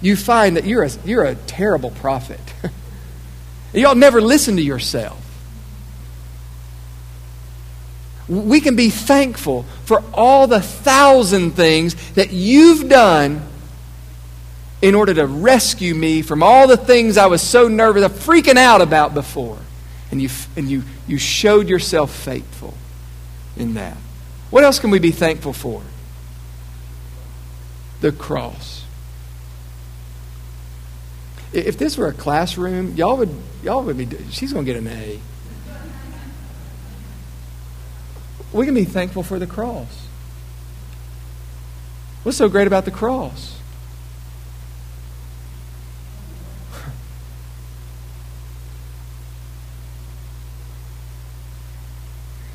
[0.00, 2.40] you find that you're a, you're a terrible prophet.
[3.84, 5.22] ought never listen to yourself.
[8.28, 13.46] We can be thankful for all the thousand things that you've done
[14.82, 18.56] in order to rescue me from all the things I was so nervous of freaking
[18.56, 19.58] out about before.
[20.10, 22.74] And you, and you, you showed yourself faithful
[23.56, 23.96] in that.
[24.50, 25.82] What else can we be thankful for?
[28.00, 28.84] The cross.
[31.52, 34.88] If this were a classroom, y'all would, y'all would be, she's going to get an
[34.88, 35.20] A.
[38.52, 40.06] we can be thankful for the cross.
[42.22, 43.56] What's so great about the cross?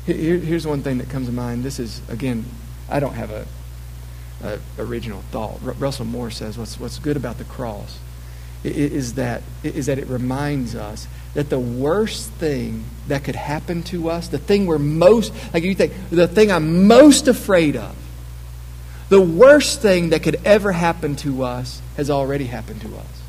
[0.06, 1.64] here's one thing that comes to mind.
[1.64, 2.44] This is, again,
[2.90, 3.46] I don't have a,
[4.42, 5.60] a original thought.
[5.64, 7.98] R- Russell Moore says what's, what's good about the cross
[8.64, 14.10] is that, is that it reminds us that the worst thing that could happen to
[14.10, 17.96] us, the thing we're most, like you think, the thing I'm most afraid of,
[19.08, 23.22] the worst thing that could ever happen to us has already happened to us.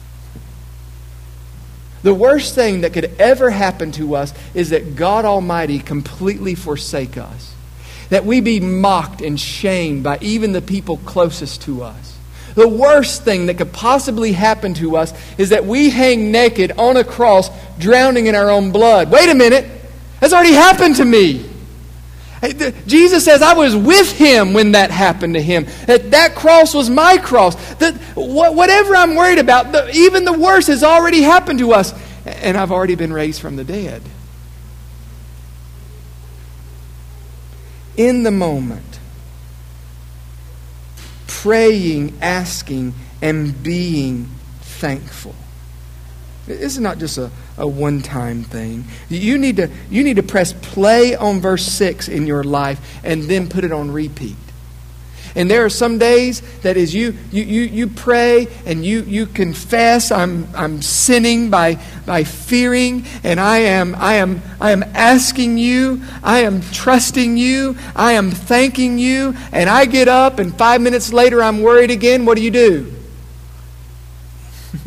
[2.04, 7.18] The worst thing that could ever happen to us is that God Almighty completely forsake
[7.18, 7.54] us.
[8.10, 12.12] That we be mocked and shamed by even the people closest to us.
[12.56, 16.97] The worst thing that could possibly happen to us is that we hang naked on
[16.97, 17.49] a cross,
[17.80, 19.10] drowning in our own blood.
[19.10, 19.66] Wait a minute.
[20.20, 21.49] That's already happened to me.
[22.86, 25.66] Jesus says, I was with him when that happened to him.
[25.88, 27.56] That, that cross was my cross.
[27.76, 31.93] That whatever I'm worried about, the, even the worst has already happened to us.
[32.26, 34.01] And I've already been raised from the dead.
[37.95, 38.93] In the moment,
[41.28, 44.30] praying, asking, and being
[44.61, 45.36] thankful.
[46.45, 48.84] This is not just a, a one time thing.
[49.09, 53.24] You need, to, you need to press play on verse 6 in your life and
[53.24, 54.36] then put it on repeat.
[55.36, 59.26] And there are some days that as you, you, you, you pray and you, you
[59.26, 65.58] confess, I'm, I'm sinning by, by fearing, and I am, I, am, I am asking
[65.58, 70.82] you, I am trusting you, I am thanking you, and I get up, and five
[70.82, 72.26] minutes later I'm worried again.
[72.26, 72.94] What do you do?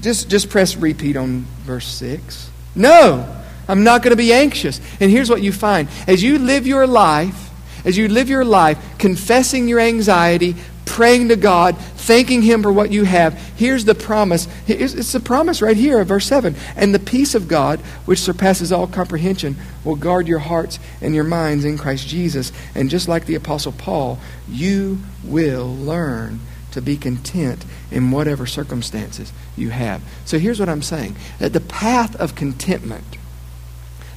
[0.00, 2.50] just, just press repeat on verse 6.
[2.74, 3.36] No,
[3.68, 4.80] I'm not going to be anxious.
[4.98, 7.49] And here's what you find as you live your life,
[7.84, 10.54] as you live your life confessing your anxiety,
[10.84, 14.48] praying to God, thanking Him for what you have, here's the promise.
[14.66, 16.54] It's the promise right here, verse 7.
[16.74, 21.24] And the peace of God, which surpasses all comprehension, will guard your hearts and your
[21.24, 22.50] minds in Christ Jesus.
[22.74, 24.18] And just like the Apostle Paul,
[24.48, 26.40] you will learn
[26.72, 30.02] to be content in whatever circumstances you have.
[30.24, 33.16] So here's what I'm saying that the path of contentment,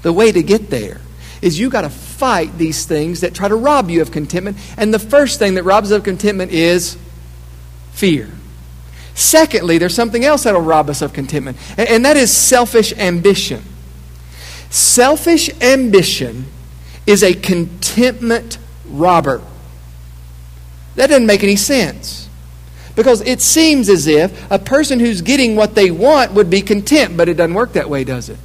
[0.01, 1.01] the way to get there,
[1.43, 4.57] is you got to fight these things that try to rob you of contentment.
[4.77, 6.97] And the first thing that robs us of contentment is
[7.91, 8.29] fear.
[9.13, 13.63] Secondly, there's something else that'll rob us of contentment, and that is selfish ambition.
[14.69, 16.45] Selfish ambition
[17.05, 19.41] is a contentment robber.
[20.95, 22.27] That doesn't make any sense.
[22.95, 27.17] Because it seems as if a person who's getting what they want would be content,
[27.17, 28.37] but it doesn't work that way, does it?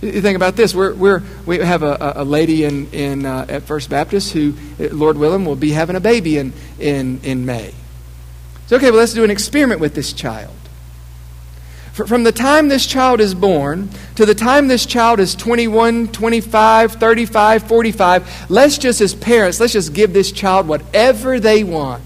[0.00, 0.74] You think about this.
[0.74, 5.18] We're, we're, we have a, a lady in, in, uh, at First Baptist who, Lord
[5.18, 7.74] willing, will be having a baby in, in, in May.
[8.68, 10.54] So, okay, well, let's do an experiment with this child.
[11.94, 16.92] From the time this child is born to the time this child is 21, 25,
[16.92, 22.04] 35, 45, let's just, as parents, let's just give this child whatever they want.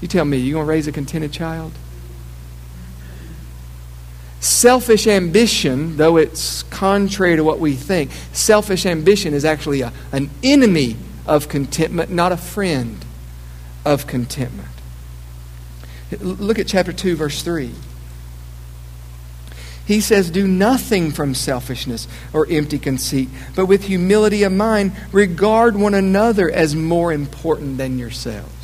[0.00, 1.72] You tell me, you going to raise a contented child?
[4.40, 10.30] Selfish ambition, though it's contrary to what we think, selfish ambition is actually a, an
[10.42, 13.04] enemy of contentment, not a friend
[13.84, 14.68] of contentment.
[16.20, 17.74] Look at chapter 2, verse 3.
[19.86, 25.76] He says, Do nothing from selfishness or empty conceit, but with humility of mind, regard
[25.76, 28.57] one another as more important than yourselves.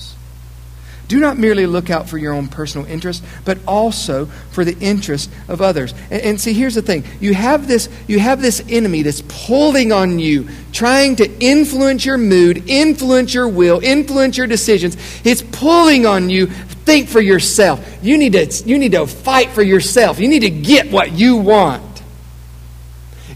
[1.09, 5.31] Do not merely look out for your own personal interest, but also for the interest
[5.49, 5.93] of others.
[6.11, 9.93] And, and, see, here's the thing: you have this, you have this enemy that's pulling
[9.93, 14.97] on you, trying to influence your mood, influence your will, influence your decisions.
[15.25, 16.47] It's pulling on you
[16.85, 17.99] think for yourself.
[18.03, 20.19] You need to, you need to fight for yourself.
[20.19, 21.94] You need to get what you want.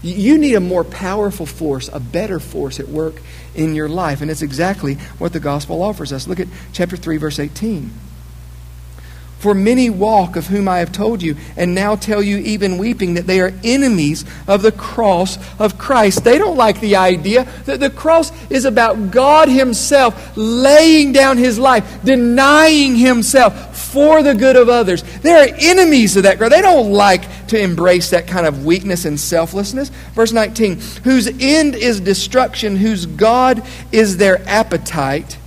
[0.01, 3.21] You need a more powerful force, a better force at work
[3.55, 4.21] in your life.
[4.21, 6.27] And it's exactly what the gospel offers us.
[6.27, 7.91] Look at chapter 3, verse 18.
[9.39, 13.13] For many walk, of whom I have told you, and now tell you, even weeping,
[13.13, 16.25] that they are enemies of the cross of Christ.
[16.25, 21.57] They don't like the idea that the cross is about God Himself laying down His
[21.57, 25.03] life, denying Himself for the good of others.
[25.19, 26.51] They are enemies of that cross.
[26.51, 29.89] They don't like to embrace that kind of weakness and selflessness.
[30.13, 35.37] Verse 19, whose end is destruction, whose God is their appetite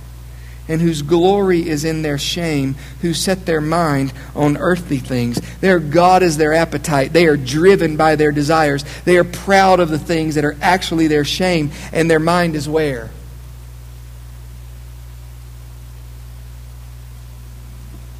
[0.67, 5.39] and whose glory is in their shame, who set their mind on earthly things.
[5.59, 7.11] Their God is their appetite.
[7.11, 8.85] They are driven by their desires.
[9.03, 12.69] They are proud of the things that are actually their shame, and their mind is
[12.69, 13.09] where?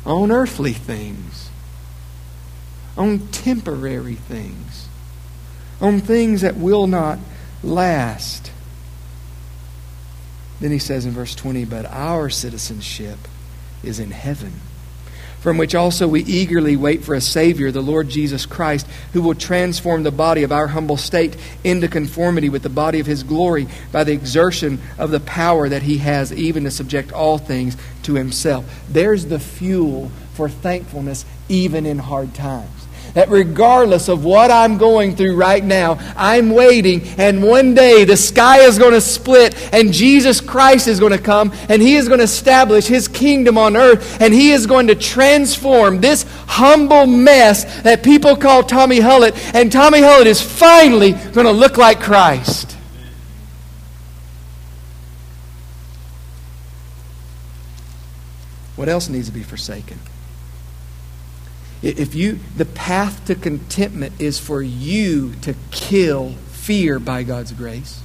[0.05, 1.49] On earthly things,
[2.97, 4.87] on temporary things,
[5.79, 7.19] on things that will not
[7.63, 8.51] last.
[10.59, 13.19] Then he says in verse 20, But our citizenship
[13.83, 14.61] is in heaven,
[15.43, 19.35] from which also we eagerly wait for a Savior, the Lord Jesus Christ, who will
[19.35, 21.35] transform the body of our humble state
[21.65, 25.83] into conformity with the body of his glory by the exertion of the power that
[25.83, 28.63] he has, even to subject all things to himself.
[28.89, 32.82] There's the fuel for thankfulness, even in hard times
[33.13, 38.17] that regardless of what I'm going through right now, I'm waiting, and one day the
[38.17, 42.07] sky is going to split, and Jesus Christ is going to come, and He is
[42.07, 47.05] going to establish His kingdom on earth, and He is going to transform this humble
[47.05, 51.99] mess that people call Tommy Hullett, and Tommy Hullett is finally going to look like
[51.99, 52.71] Christ.
[58.75, 59.99] What else needs to be forsaken?
[61.83, 68.01] If you, the path to contentment is for you to kill fear by God's grace.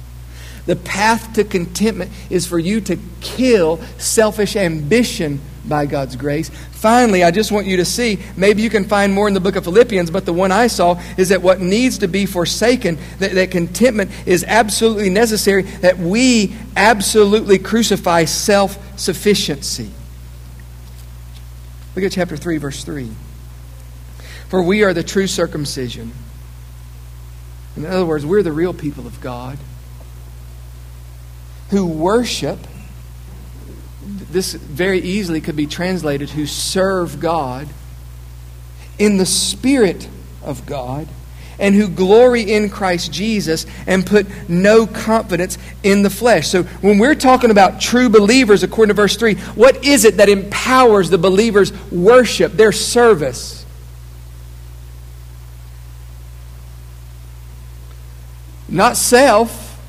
[0.65, 6.49] The path to contentment is for you to kill selfish ambition by God's grace.
[6.71, 9.55] Finally, I just want you to see, maybe you can find more in the book
[9.55, 13.31] of Philippians, but the one I saw is that what needs to be forsaken, that,
[13.31, 19.89] that contentment is absolutely necessary, that we absolutely crucify self sufficiency.
[21.95, 23.09] Look at chapter 3, verse 3.
[24.49, 26.11] For we are the true circumcision.
[27.77, 29.57] In other words, we're the real people of God
[31.69, 32.59] who worship.
[34.03, 37.67] This very easily could be translated who serve God
[38.97, 40.09] in the Spirit
[40.43, 41.07] of God
[41.59, 46.47] and who glory in Christ Jesus and put no confidence in the flesh.
[46.47, 50.29] So, when we're talking about true believers, according to verse 3, what is it that
[50.29, 53.58] empowers the believer's worship, their service?
[58.71, 59.79] Not self.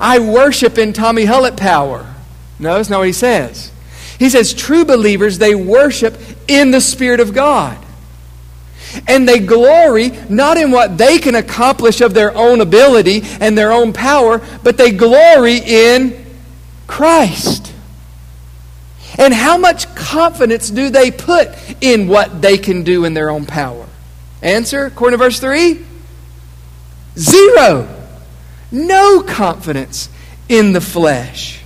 [0.00, 2.14] I worship in Tommy Hullett power.
[2.58, 3.72] No, that's not what he says.
[4.18, 6.18] He says true believers, they worship
[6.48, 7.78] in the Spirit of God.
[9.06, 13.70] And they glory not in what they can accomplish of their own ability and their
[13.70, 16.24] own power, but they glory in
[16.86, 17.72] Christ.
[19.18, 23.46] And how much confidence do they put in what they can do in their own
[23.46, 23.86] power?
[24.42, 25.84] Answer, according to verse 3
[27.18, 27.88] Zero.
[28.70, 30.08] No confidence
[30.48, 31.62] in the flesh.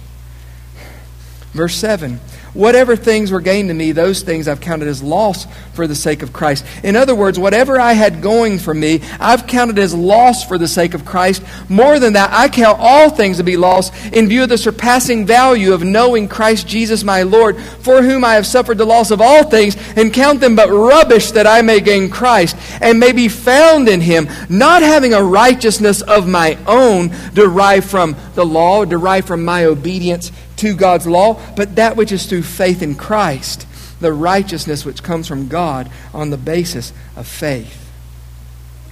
[1.52, 2.20] Verse 7
[2.54, 6.22] Whatever things were gained to me, those things I've counted as loss for the sake
[6.22, 6.66] of Christ.
[6.82, 10.68] In other words, whatever I had going for me, I've counted as loss for the
[10.68, 11.42] sake of Christ.
[11.70, 15.24] More than that, I count all things to be loss in view of the surpassing
[15.24, 19.22] value of knowing Christ Jesus my Lord, for whom I have suffered the loss of
[19.22, 23.28] all things, and count them but rubbish that I may gain Christ, and may be
[23.28, 29.26] found in him, not having a righteousness of my own derived from the law, derived
[29.26, 30.30] from my obedience
[30.62, 33.66] to God's law, but that which is through faith in Christ,
[34.00, 37.90] the righteousness which comes from God on the basis of faith.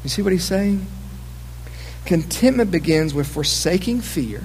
[0.03, 0.85] You see what he's saying?
[2.05, 4.45] Contentment begins with forsaking fear,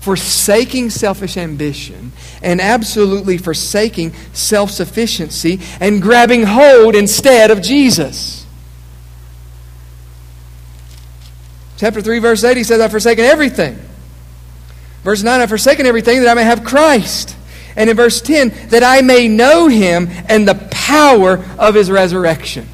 [0.00, 8.46] forsaking selfish ambition, and absolutely forsaking self sufficiency and grabbing hold instead of Jesus.
[11.78, 13.76] Chapter 3, verse 8, he says, I've forsaken everything
[15.04, 17.36] Verse 9, I've forsaken everything that I may have Christ.
[17.76, 22.68] And in verse 10, that I may know him and the power of his resurrection.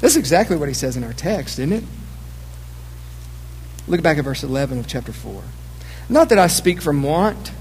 [0.00, 1.84] That's exactly what he says in our text, isn't it?
[3.86, 5.42] Look back at verse 11 of chapter 4.
[6.08, 7.52] Not that I speak from want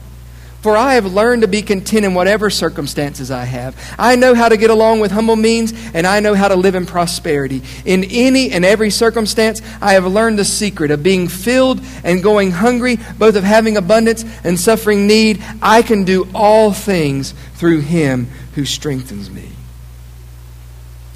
[0.65, 3.75] for I have learned to be content in whatever circumstances I have.
[3.99, 6.73] I know how to get along with humble means, and I know how to live
[6.73, 7.61] in prosperity.
[7.85, 12.49] In any and every circumstance, I have learned the secret of being filled and going
[12.49, 15.39] hungry, both of having abundance and suffering need.
[15.61, 19.49] I can do all things through him who strengthens me.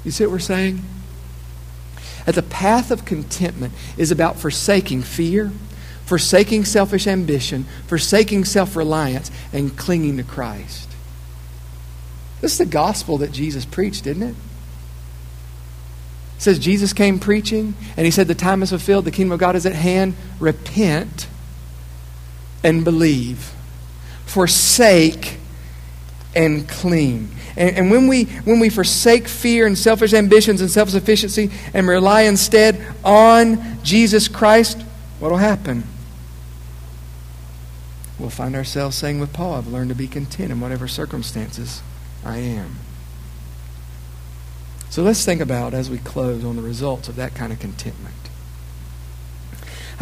[0.04, 0.80] You see what we're saying?
[2.24, 5.50] That the path of contentment is about forsaking fear
[6.10, 10.90] forsaking selfish ambition, forsaking self reliance, and clinging to Christ.
[12.40, 14.34] This is the gospel that Jesus preached, isn't it?
[16.36, 19.38] It says Jesus came preaching, and he said, The time is fulfilled, the kingdom of
[19.38, 20.16] God is at hand.
[20.40, 21.28] Repent
[22.64, 23.52] and believe.
[24.26, 25.36] Forsake
[26.34, 27.30] and cling.
[27.56, 31.86] And, and, when, we, when we forsake fear and selfish ambitions and self sufficiency and
[31.86, 34.82] rely instead on Jesus Christ,
[35.20, 35.84] what will happen?
[38.20, 41.82] We'll find ourselves saying with Paul, I've learned to be content in whatever circumstances
[42.24, 42.76] I am.
[44.90, 48.14] So let's think about, as we close, on the results of that kind of contentment.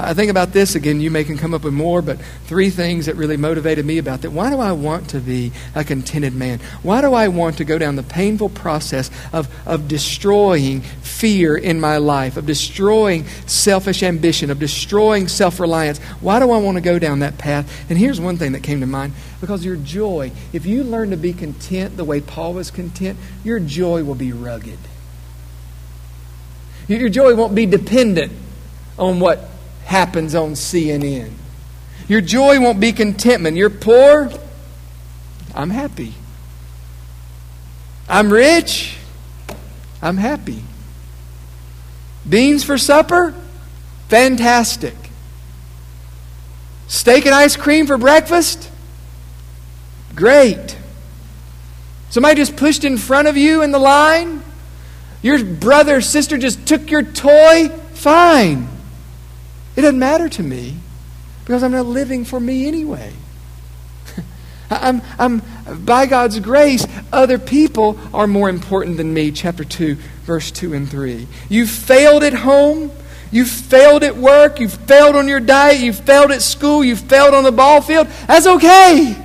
[0.00, 1.00] I think about this again.
[1.00, 4.22] You may can come up with more, but three things that really motivated me about
[4.22, 4.30] that.
[4.30, 6.60] Why do I want to be a contented man?
[6.82, 10.82] Why do I want to go down the painful process of, of destroying
[11.18, 15.98] fear in my life, of destroying selfish ambition, of destroying self reliance?
[16.20, 17.86] Why do I want to go down that path?
[17.90, 21.16] And here's one thing that came to mind because your joy, if you learn to
[21.16, 24.78] be content the way Paul was content, your joy will be rugged.
[26.86, 28.32] Your joy won't be dependent
[28.98, 29.50] on what
[29.84, 31.32] happens on CNN.
[32.08, 33.56] Your joy won't be contentment.
[33.56, 34.30] You're poor,
[35.54, 36.14] I'm happy.
[38.08, 38.96] I'm rich,
[40.00, 40.62] I'm happy.
[42.28, 43.34] Beans for supper?
[44.08, 44.94] Fantastic.
[46.86, 48.70] Steak and ice cream for breakfast?
[50.14, 50.76] Great.
[52.10, 54.42] Somebody just pushed in front of you in the line?
[55.22, 57.68] Your brother or sister just took your toy?
[57.92, 58.68] Fine.
[59.76, 60.76] It doesn't matter to me
[61.44, 63.12] because I'm not living for me anyway.
[64.70, 65.42] I'm, I'm,
[65.84, 69.30] by God's grace, other people are more important than me.
[69.30, 71.26] Chapter 2, verse 2 and 3.
[71.48, 72.90] You've failed at home.
[73.30, 74.60] You've failed at work.
[74.60, 75.80] You've failed on your diet.
[75.80, 76.82] You've failed at school.
[76.82, 78.06] You've failed on the ball field.
[78.26, 79.24] That's okay.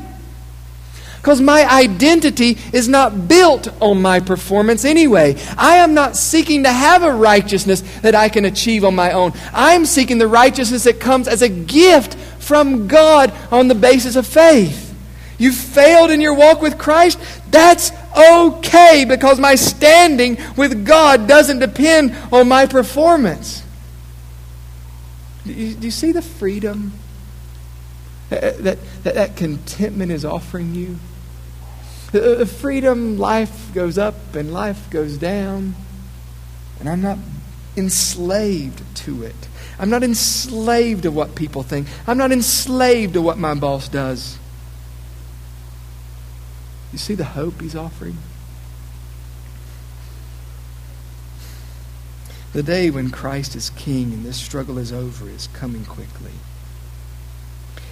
[1.24, 5.38] Because my identity is not built on my performance anyway.
[5.58, 9.32] I am not seeking to have a righteousness that I can achieve on my own.
[9.54, 14.28] I'm seeking the righteousness that comes as a gift from God on the basis of
[14.28, 14.93] faith.
[15.38, 17.20] You failed in your walk with Christ?
[17.50, 23.64] That's okay because my standing with God doesn't depend on my performance.
[25.46, 26.94] Do you, do you see the freedom
[28.30, 30.98] that, that, that contentment is offering you?
[32.14, 35.76] Uh, freedom, life goes up and life goes down.
[36.80, 37.18] And I'm not
[37.76, 39.36] enslaved to it.
[39.80, 41.88] I'm not enslaved to what people think.
[42.08, 44.38] I'm not enslaved to what my boss does.
[46.94, 48.18] You see the hope he's offering?
[52.54, 56.34] The day when Christ is king and this struggle is over is coming quickly.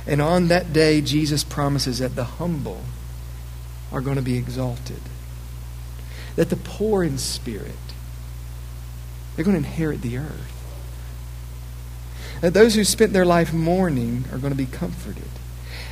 [0.05, 2.83] And on that day, Jesus promises that the humble
[3.91, 5.01] are going to be exalted.
[6.35, 7.75] That the poor in spirit,
[9.35, 10.57] they're going to inherit the earth.
[12.41, 15.40] That those who spent their life mourning are going to be comforted.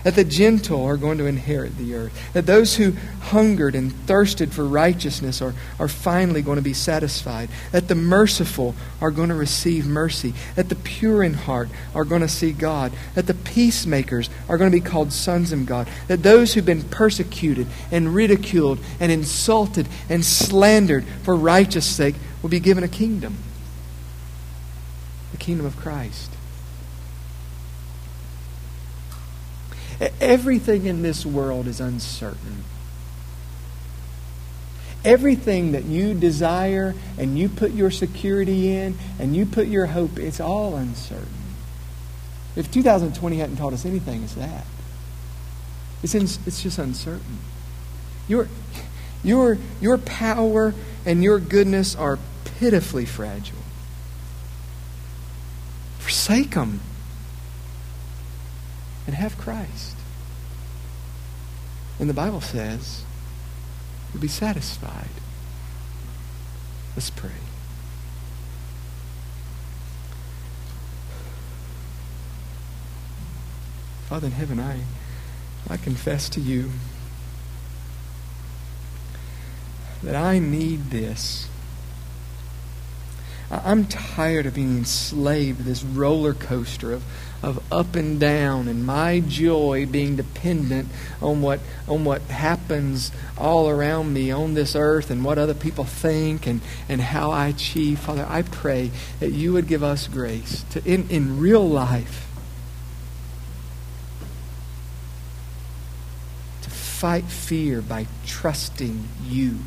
[0.04, 4.54] That the gentle are going to inherit the earth, that those who hungered and thirsted
[4.54, 9.36] for righteousness are, are finally going to be satisfied, that the merciful are going to
[9.36, 14.30] receive mercy, that the pure in heart are going to see God, that the peacemakers
[14.48, 18.80] are going to be called sons of God, that those who've been persecuted and ridiculed
[19.00, 23.38] and insulted and slandered for righteous sake will be given a kingdom
[25.32, 26.32] the kingdom of Christ.
[30.22, 32.64] Everything in this world is uncertain.
[35.04, 40.18] Everything that you desire and you put your security in and you put your hope,
[40.18, 41.28] it's all uncertain.
[42.56, 44.66] If 2020 hadn't taught us anything, it's that.
[46.04, 47.40] It's, in, it's just uncertain.
[48.28, 48.48] Your,
[49.24, 50.74] your, your power
[51.06, 52.20] and your goodness are
[52.60, 53.58] pitifully fragile.
[56.00, 56.82] Forsake them
[59.10, 59.96] and have Christ.
[62.00, 63.04] And the Bible says
[64.14, 65.10] you'll be satisfied.
[66.96, 67.32] Let's pray.
[74.10, 74.82] Father in heaven, I,
[75.68, 76.70] I confess to you
[80.04, 81.50] that I need this.
[83.52, 87.04] I'm tired of being enslaved to this roller coaster of,
[87.42, 90.90] of up and down and my joy being dependent
[91.20, 95.84] on what on what happens all around me on this earth and what other people
[95.84, 98.00] think and, and how I achieve.
[98.00, 102.28] Father, I pray that you would give us grace to in, in real life
[106.62, 109.58] to fight fear by trusting you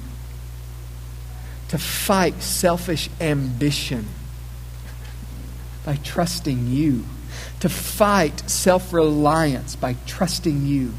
[1.72, 4.06] to fight selfish ambition
[5.86, 7.02] by trusting you,
[7.60, 10.92] to fight self reliance by trusting you.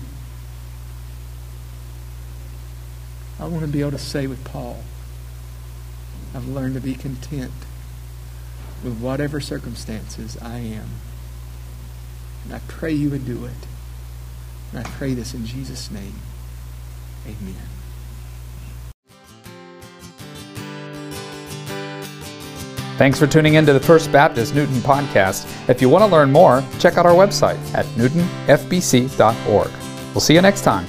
[3.40, 4.84] I want to be able to say with Paul,
[6.34, 7.52] I've learned to be content
[8.84, 10.90] with whatever circumstances I am.
[12.46, 13.68] And I pray you would do it.
[14.72, 16.16] And I pray this in Jesus' name.
[17.28, 17.73] Amen.
[23.04, 25.46] Thanks for tuning in to the First Baptist Newton podcast.
[25.68, 29.72] If you want to learn more, check out our website at newtonfbc.org.
[30.14, 30.88] We'll see you next time.